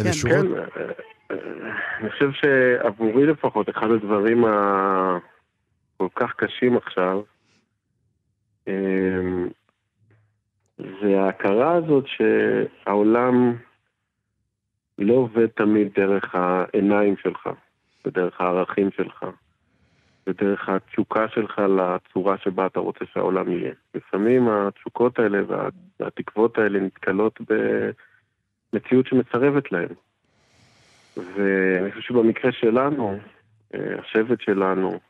אלה 0.00 0.08
כן. 0.08 0.12
שורות... 0.12 0.46
כן, 0.74 0.80
אה, 0.80 0.92
אני 1.30 2.10
חושב 2.10 2.30
שעבורי 2.32 3.26
לפחות, 3.26 3.70
אחד 3.70 3.90
הדברים 3.90 4.44
הכל 4.44 6.08
כך 6.14 6.32
קשים 6.36 6.76
עכשיו, 6.76 7.22
אה, 8.68 9.44
זה 10.78 11.20
ההכרה 11.20 11.74
הזאת 11.74 12.04
שהעולם 12.06 13.56
לא 14.98 15.14
עובד 15.14 15.46
תמיד 15.46 15.88
דרך 15.94 16.34
העיניים 16.34 17.16
שלך, 17.16 17.48
ודרך 18.04 18.40
הערכים 18.40 18.90
שלך, 18.96 19.26
ודרך 20.26 20.68
התשוקה 20.68 21.28
שלך 21.28 21.58
לצורה 21.58 22.38
שבה 22.38 22.66
אתה 22.66 22.80
רוצה 22.80 23.04
שהעולם 23.12 23.50
יהיה. 23.50 23.72
לפעמים 23.94 24.48
התשוקות 24.48 25.18
האלה 25.18 25.38
וה- 25.48 25.68
והתקוות 26.00 26.58
האלה 26.58 26.80
נתקלות 26.80 27.40
במציאות 28.72 29.06
שמסרבת 29.06 29.72
להן. 29.72 29.94
ואני 31.16 31.90
חושב 31.90 32.02
שבמקרה 32.02 32.52
שלנו, 32.52 33.18
אה, 33.74 33.98
השבט 33.98 34.40
שלנו 34.40 35.00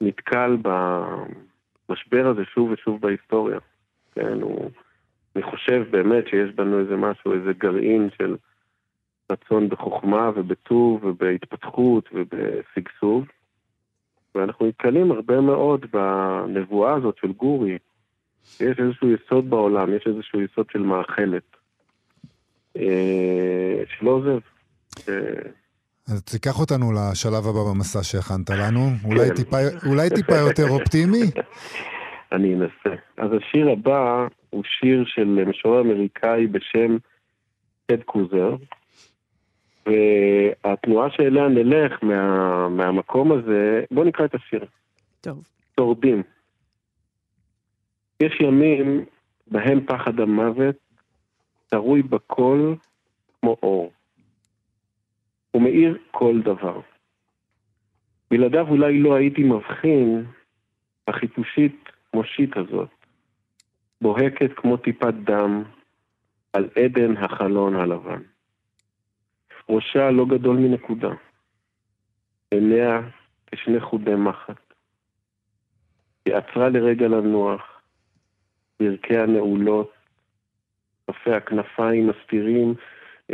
נתקל 0.00 0.56
במשבר 0.62 2.26
הזה 2.26 2.44
שוב 2.44 2.70
ושוב 2.70 3.00
בהיסטוריה. 3.00 3.58
כן, 4.14 4.40
הוא... 4.42 4.70
אני 5.36 5.42
חושב 5.42 5.86
באמת 5.90 6.28
שיש 6.28 6.50
בנו 6.54 6.78
איזה 6.80 6.96
משהו, 6.96 7.32
איזה 7.32 7.52
גרעין 7.52 8.08
של 8.18 8.36
רצון 9.32 9.68
בחוכמה 9.68 10.30
ובטוב 10.34 11.04
ובהתפתחות 11.04 12.08
ובשגשוג. 12.12 13.24
ואנחנו 14.34 14.66
נתקלים 14.66 15.12
הרבה 15.12 15.40
מאוד 15.40 15.86
בנבואה 15.92 16.94
הזאת 16.94 17.16
של 17.20 17.32
גורי. 17.32 17.78
יש 18.60 18.78
איזשהו 18.78 19.08
יסוד 19.10 19.50
בעולם, 19.50 19.94
יש 19.94 20.06
איזשהו 20.06 20.40
יסוד 20.40 20.66
של 20.70 20.78
מאכלת, 20.78 21.56
אה, 22.76 23.82
שלא 23.88 24.10
עוזב. 24.10 24.38
אז 26.08 26.22
תיקח 26.24 26.60
אותנו 26.60 26.92
לשלב 26.92 27.46
הבא 27.46 27.70
במסע 27.70 28.02
שהכנת 28.02 28.50
לנו. 28.50 28.80
אולי 29.04 29.28
כן. 29.28 29.34
טיפה, 29.34 29.56
אולי 29.86 30.10
טיפה 30.10 30.36
יותר 30.36 30.68
אופטימי? 30.68 31.22
אני 32.32 32.54
אנסה. 32.54 33.02
אז 33.16 33.30
השיר 33.32 33.70
הבא 33.70 34.26
הוא 34.50 34.62
שיר 34.64 35.04
של 35.06 35.44
משורר 35.46 35.80
אמריקאי 35.80 36.46
בשם 36.46 36.96
טד 37.86 38.02
קוזר, 38.02 38.56
והתנועה 39.86 41.10
שאליה 41.10 41.48
נלך 41.48 41.92
מה, 42.02 42.68
מהמקום 42.68 43.32
הזה, 43.32 43.84
בואו 43.90 44.06
נקרא 44.06 44.24
את 44.24 44.34
השיר. 44.34 44.64
טוב. 45.20 45.42
שורדים. 45.80 46.22
יש 48.20 48.40
ימים 48.40 49.04
בהם 49.46 49.86
פחד 49.86 50.20
המוות 50.20 50.76
תרוי 51.66 52.02
בכל 52.02 52.74
כמו 53.40 53.56
אור. 53.62 53.92
הוא 55.56 55.62
מאיר 55.62 55.98
כל 56.10 56.40
דבר. 56.44 56.80
בלעדיו 58.30 58.68
אולי 58.68 58.98
לא 58.98 59.14
הייתי 59.14 59.42
מבחין 59.42 60.24
החיפושית 61.08 61.88
מושית 62.14 62.56
הזאת, 62.56 62.88
בוהקת 64.00 64.50
כמו 64.56 64.76
טיפת 64.76 65.14
דם 65.24 65.62
על 66.52 66.68
עדן 66.84 67.16
החלון 67.16 67.76
הלבן. 67.76 68.22
ראשה 69.68 70.10
לא 70.10 70.26
גדול 70.26 70.56
מנקודה, 70.56 71.14
עיניה 72.50 73.00
כשני 73.46 73.80
חודי 73.80 74.14
מחט. 74.14 74.74
היא 76.26 76.34
עצרה 76.34 76.68
לרגע 76.68 77.08
לנוח, 77.08 77.82
ברכיה 78.80 79.26
נעולות, 79.26 79.92
כפי 81.06 81.32
הכנפיים 81.32 82.10
מסתירים 82.10 82.74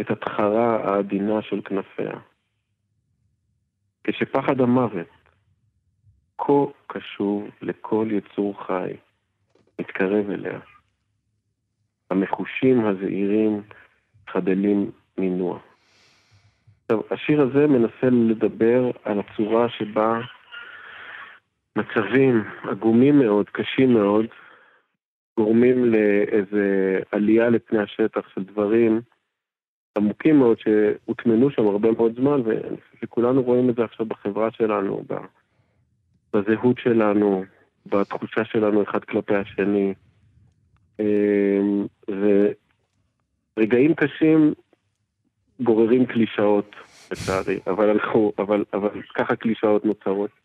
את 0.01 0.11
התחרה 0.11 0.77
העדינה 0.85 1.43
של 1.43 1.61
כנפיה. 1.65 2.13
כשפחד 4.05 4.61
המוות, 4.61 5.07
כה 6.39 6.53
קשוב 6.87 7.49
לכל 7.63 8.09
יצור 8.11 8.67
חי, 8.67 8.93
מתקרב 9.79 10.31
אליה. 10.31 10.59
המחושים 12.11 12.87
הזעירים 12.87 13.63
חדלים 14.29 14.91
מנוע. 15.19 15.59
עכשיו, 16.83 17.01
השיר 17.11 17.43
הזה 17.43 17.67
מנסה 17.67 18.11
לדבר 18.11 18.91
על 19.05 19.21
הצורה 19.21 19.69
שבה 19.69 20.21
מצבים 21.77 22.45
עגומים 22.63 23.19
מאוד, 23.19 23.51
קשים 23.51 23.95
מאוד, 23.95 24.27
גורמים 25.37 25.85
לאיזה 25.85 26.99
עלייה 27.13 27.51
לפני 27.51 27.79
השטח 27.79 28.29
של 28.35 28.45
דברים 28.45 29.01
עמוקים 29.97 30.39
מאוד 30.39 30.59
שהוטמנו 30.59 31.51
שם 31.51 31.67
הרבה 31.67 31.91
מאוד 31.91 32.15
זמן, 32.17 32.41
ואני 32.45 32.77
חושב 32.77 32.97
שכולנו 33.01 33.43
רואים 33.43 33.71
את 33.71 33.75
זה 33.75 33.85
עכשיו 33.85 34.07
בחברה 34.07 34.51
שלנו, 34.51 35.05
בזהות 36.35 36.79
שלנו, 36.79 37.45
בתחושה 37.87 38.45
שלנו 38.45 38.83
אחד 38.83 39.05
כלפי 39.05 39.35
השני. 39.35 39.95
אמ, 41.01 41.87
ורגעים 43.59 43.95
קשים 43.95 44.55
גוררים 45.61 46.07
קלישאות, 46.07 46.77
לצערי, 47.13 47.61
אבל 47.67 47.99
אבל, 48.39 48.65
אבל 48.73 48.89
ככה 49.15 49.37
קלישאות 49.37 49.85
נוצרות. 49.85 50.42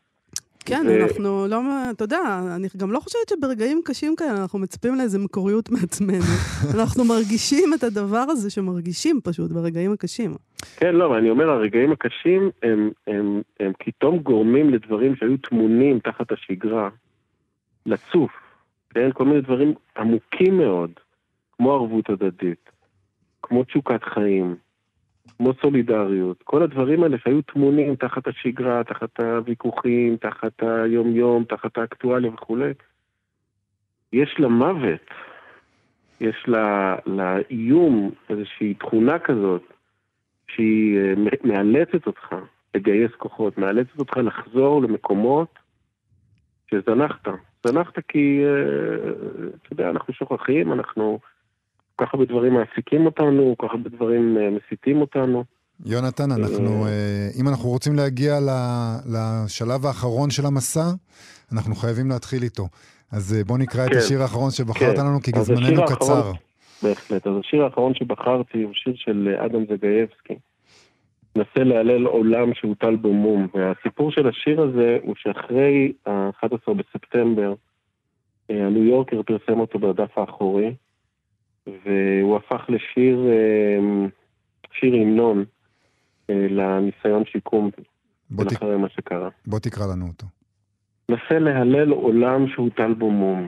כן, 0.67 0.85
ו- 0.87 1.03
אנחנו 1.03 1.47
לא, 1.47 1.61
אתה 1.91 2.03
יודע, 2.03 2.41
אני 2.55 2.67
גם 2.77 2.91
לא 2.91 2.99
חושבת 2.99 3.29
שברגעים 3.29 3.81
קשים 3.85 4.15
כאלה 4.15 4.41
אנחנו 4.41 4.59
מצפים 4.59 4.95
לאיזה 4.95 5.19
מקוריות 5.19 5.69
מעצמנו. 5.79 6.33
אנחנו 6.75 7.05
מרגישים 7.05 7.73
את 7.73 7.83
הדבר 7.83 8.25
הזה 8.29 8.49
שמרגישים 8.49 9.19
פשוט 9.23 9.51
ברגעים 9.51 9.93
הקשים. 9.93 10.31
כן, 10.77 10.95
לא, 10.95 11.05
אבל 11.05 11.17
אני 11.17 11.29
אומר, 11.29 11.49
הרגעים 11.49 11.91
הקשים 11.91 12.49
הם, 12.63 12.91
הם, 13.07 13.41
הם 13.59 13.71
פתאום 13.79 14.17
גורמים 14.17 14.69
לדברים 14.69 15.15
שהיו 15.15 15.37
טמונים 15.37 15.99
תחת 15.99 16.31
השגרה, 16.31 16.89
לצוף, 17.85 18.31
כן? 18.89 19.09
כל 19.13 19.25
מיני 19.25 19.41
דברים 19.41 19.73
עמוקים 19.97 20.57
מאוד, 20.57 20.91
כמו 21.57 21.73
ערבות 21.73 22.09
הדדית, 22.09 22.69
כמו 23.41 23.63
תשוקת 23.63 24.03
חיים, 24.03 24.55
כמו 25.37 25.53
סולידריות, 25.61 26.43
כל 26.43 26.63
הדברים 26.63 27.03
האלה 27.03 27.17
שהיו 27.17 27.41
טמונים 27.41 27.95
תחת 27.95 28.27
השגרה, 28.27 28.83
תחת 28.83 29.19
הוויכוחים, 29.19 30.17
תחת 30.17 30.63
היום-יום, 30.63 31.43
תחת 31.43 31.77
האקטואליה 31.77 32.31
וכולי, 32.33 32.71
יש 34.13 34.35
למוות, 34.39 35.09
יש 36.21 36.43
לה, 36.47 36.95
לאיום 37.05 38.11
איזושהי 38.29 38.73
תכונה 38.73 39.19
כזאת, 39.19 39.63
שהיא 40.47 40.97
אה, 40.97 41.13
מאלצת 41.43 42.07
אותך 42.07 42.35
לגייס 42.75 43.11
כוחות, 43.17 43.57
מאלצת 43.57 43.99
אותך 43.99 44.17
לחזור 44.17 44.81
למקומות 44.81 45.59
שזנחת. 46.71 47.27
זנחת 47.67 47.99
כי, 48.07 48.41
אה, 48.45 49.11
אתה 49.55 49.73
יודע, 49.73 49.89
אנחנו 49.89 50.13
שוכחים, 50.13 50.73
אנחנו... 50.73 51.19
כל 51.97 52.05
כך 52.05 52.13
הרבה 52.13 52.25
דברים 52.25 52.53
מעסיקים 52.53 53.05
אותנו, 53.05 53.55
כל 53.57 53.67
כך 53.67 53.73
הרבה 53.73 53.89
דברים 53.89 54.37
אה, 54.37 54.49
מסיתים 54.49 55.01
אותנו. 55.01 55.43
יונתן, 55.85 56.31
אנחנו, 56.31 56.85
אה, 56.85 57.29
אם 57.41 57.47
אנחנו 57.47 57.69
רוצים 57.69 57.95
להגיע 57.95 58.33
לשלב 59.13 59.85
האחרון 59.85 60.29
של 60.29 60.45
המסע, 60.45 60.85
אנחנו 61.51 61.75
חייבים 61.75 62.09
להתחיל 62.09 62.43
איתו. 62.43 62.67
אז 63.11 63.43
בוא 63.47 63.57
נקרא 63.57 63.85
כן. 63.85 63.91
את 63.91 63.97
השיר 63.97 64.21
האחרון 64.21 64.51
שבחרת 64.51 64.95
כן. 64.95 65.05
לנו, 65.05 65.21
כי 65.21 65.31
זמננו 65.35 65.85
קצר. 65.85 66.31
בהחלט. 66.83 67.27
אז 67.27 67.33
השיר 67.39 67.63
האחרון 67.63 67.93
שבחרתי 67.95 68.63
הוא 68.63 68.73
שיר 68.73 68.93
של 68.95 69.35
אדם 69.45 69.63
זגייבסקי. 69.65 70.35
נסה 71.35 71.63
להלל 71.63 72.05
עולם 72.05 72.53
שהוטל 72.53 72.95
בו 72.95 73.13
מום. 73.13 73.47
והסיפור 73.53 74.11
של 74.11 74.27
השיר 74.27 74.61
הזה 74.61 74.97
הוא 75.03 75.15
שאחרי 75.17 75.93
ה-11 76.05 76.73
בספטמבר, 76.73 77.53
הניו 78.49 78.83
יורקר 78.83 79.21
פרסם 79.23 79.59
אותו 79.59 79.79
בדף 79.79 80.17
האחורי, 80.17 80.73
והוא 81.85 82.37
הפך 82.37 82.65
לשיר, 82.69 83.27
אה, 83.29 84.07
שיר 84.71 84.93
המנון 84.95 85.45
אה, 86.29 86.47
לניסיון 86.49 87.25
שיקום 87.25 87.69
ולאחרי 88.31 88.75
תק... 88.75 88.81
מה 88.81 88.89
שקרה. 88.89 89.29
בוא 89.47 89.59
תקרא 89.59 89.85
לנו 89.93 90.07
אותו. 90.07 90.25
נסה 91.09 91.39
להלל 91.39 91.91
עולם 91.91 92.47
שהוטל 92.47 92.93
בו 92.93 93.11
מום. 93.11 93.47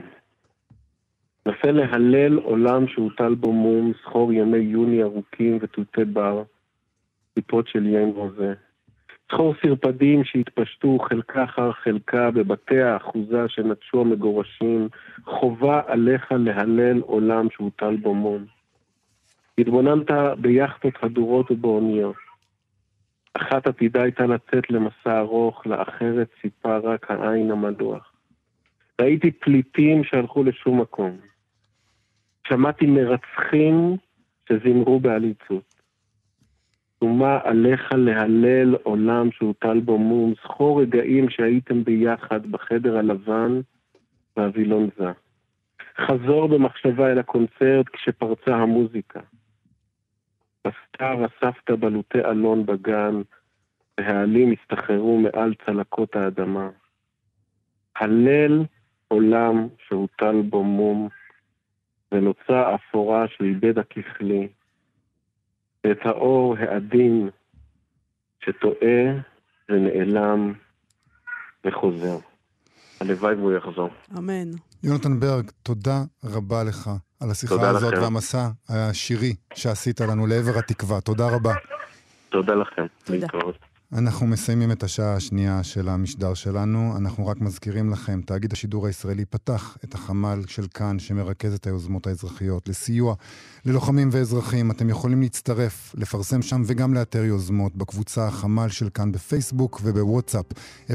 נסה 1.46 1.70
להלל 1.72 2.36
עולם 2.36 2.88
שהוטל 2.88 3.34
בו 3.34 3.52
מום, 3.52 3.92
זכור 4.02 4.32
ימי 4.32 4.58
יוני 4.58 5.02
ארוכים 5.02 5.58
ותותי 5.60 6.04
בר, 6.04 6.42
טיפות 7.34 7.68
של 7.68 7.86
יין 7.86 8.08
רוזה. 8.08 8.54
זכור 9.32 9.54
סרפדים 9.62 10.24
שהתפשטו 10.24 10.98
חלקה 10.98 11.44
אחר 11.44 11.72
חלקה 11.72 12.30
בבתי 12.30 12.80
האחוזה 12.80 13.48
שנטשו 13.48 14.00
המגורשים, 14.00 14.88
חובה 15.24 15.80
עליך 15.86 16.32
להלל 16.32 17.00
עולם 17.00 17.46
שהוטל 17.50 17.96
בו 17.96 18.14
מום. 18.14 18.44
התבוננת 19.58 20.10
ביאכטות 20.38 20.94
הדורות 21.02 21.50
ובאוניות. 21.50 22.16
אחת 23.34 23.66
עתידה 23.66 24.02
הייתה 24.02 24.26
לצאת 24.26 24.70
למסע 24.70 25.18
ארוך, 25.18 25.66
לאחרת 25.66 26.28
ציפה 26.42 26.76
רק 26.76 27.10
העין 27.10 27.50
המדוח. 27.50 28.12
ראיתי 29.00 29.30
פליטים 29.30 30.04
שהלכו 30.04 30.42
לשום 30.42 30.80
מקום. 30.80 31.16
שמעתי 32.48 32.86
מרצחים 32.86 33.96
שזמרו 34.48 35.00
בעליצות. 35.00 35.69
שומה 37.00 37.38
עליך 37.44 37.92
להלל 37.92 38.74
עולם 38.82 39.32
שהוטל 39.32 39.80
בו 39.80 39.98
מום, 39.98 40.34
זכור 40.44 40.82
רגעים 40.82 41.30
שהייתם 41.30 41.84
ביחד 41.84 42.46
בחדר 42.46 42.98
הלבן 42.98 43.60
והווילון 44.36 44.88
זה. 44.98 45.10
חזור 45.96 46.48
במחשבה 46.48 47.12
אל 47.12 47.18
הקונצרט 47.18 47.88
כשפרצה 47.92 48.56
המוזיקה. 48.56 49.20
בסתיו 50.66 51.18
אספת 51.26 51.70
בלוטי 51.70 52.18
אלון 52.18 52.66
בגן, 52.66 53.22
והעלים 54.00 54.52
הסתחררו 54.52 55.18
מעל 55.20 55.54
צלקות 55.66 56.16
האדמה. 56.16 56.68
הלל 57.96 58.64
עולם 59.08 59.68
שהוטל 59.88 60.42
בו 60.42 60.64
מום, 60.64 61.08
ונוצרה 62.12 62.74
אפורה 62.74 63.28
שאיבד 63.28 63.78
הככלי, 63.78 64.48
ואת 65.86 65.98
האור 66.04 66.56
העדין 66.58 67.30
שטועה 68.44 69.20
ונעלם 69.68 70.52
וחוזר. 71.66 72.18
הלוואי 73.00 73.34
והוא 73.34 73.52
יחזור. 73.52 73.88
אמן. 74.18 74.50
יונתן 74.82 75.20
ברג, 75.20 75.50
תודה 75.62 76.02
רבה 76.24 76.64
לך 76.64 76.90
על 77.20 77.30
השיחה 77.30 77.70
הזאת 77.70 77.92
לכם. 77.92 78.02
והמסע 78.02 78.48
השירי 78.68 79.34
שעשית 79.54 80.00
לנו 80.00 80.26
לעבר 80.26 80.58
התקווה. 80.58 81.00
תודה 81.00 81.28
רבה. 81.34 81.52
תודה 82.28 82.54
לכם. 82.54 82.86
תודה. 83.04 83.18
להתראות. 83.18 83.69
אנחנו 83.92 84.26
מסיימים 84.26 84.72
את 84.72 84.82
השעה 84.82 85.14
השנייה 85.14 85.62
של 85.62 85.88
המשדר 85.88 86.34
שלנו. 86.34 86.96
אנחנו 86.96 87.26
רק 87.26 87.40
מזכירים 87.40 87.90
לכם, 87.90 88.20
תאגיד 88.26 88.52
השידור 88.52 88.86
הישראלי 88.86 89.24
פתח 89.24 89.76
את 89.84 89.94
החמ"ל 89.94 90.42
של 90.46 90.66
כאן, 90.74 90.98
שמרכז 90.98 91.54
את 91.54 91.66
היוזמות 91.66 92.06
האזרחיות 92.06 92.68
לסיוע 92.68 93.14
ללוחמים 93.64 94.08
ואזרחים. 94.12 94.70
אתם 94.70 94.88
יכולים 94.88 95.20
להצטרף, 95.20 95.94
לפרסם 95.94 96.42
שם 96.42 96.62
וגם 96.66 96.94
לאתר 96.94 97.24
יוזמות 97.24 97.76
בקבוצה 97.76 98.26
החמ"ל 98.26 98.68
של 98.68 98.88
כאן 98.90 99.12
בפייסבוק 99.12 99.80
ובוואטסאפ 99.84 100.46
050-5333-173. 100.90 100.92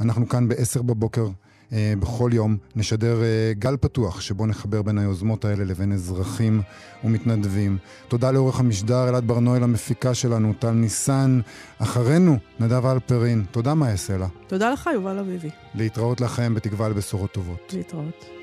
אנחנו 0.00 0.28
כאן 0.28 0.48
ב-10 0.48 0.82
בבוקר. 0.82 1.28
אה, 1.72 1.94
בכל 2.00 2.30
יום 2.32 2.56
נשדר 2.76 3.22
אה, 3.22 3.52
גל 3.58 3.76
פתוח, 3.76 4.20
שבו 4.20 4.46
נחבר 4.46 4.82
בין 4.82 4.98
היוזמות 4.98 5.44
האלה 5.44 5.64
לבין 5.64 5.92
אזרחים 5.92 6.62
ומתנדבים. 7.04 7.78
תודה 8.08 8.30
לעורך 8.30 8.60
המשדר 8.60 9.08
אלעד 9.08 9.26
ברנועל 9.26 9.62
המפיקה 9.62 10.14
שלנו, 10.14 10.52
טל 10.58 10.70
ניסן. 10.70 11.40
אחרינו, 11.78 12.38
נדב 12.60 12.86
אלפרין. 12.86 13.44
תודה, 13.50 13.74
מאיה 13.74 13.96
סלע. 13.96 14.26
תודה 14.46 14.70
לך, 14.70 14.90
יובל 14.94 15.18
אביבי. 15.18 15.50
להתראות 15.74 16.20
לכם, 16.20 16.54
בתקווה 16.54 16.88
לבשורות 16.88 17.32
טובות. 17.32 17.72
להתראות. 17.76 18.39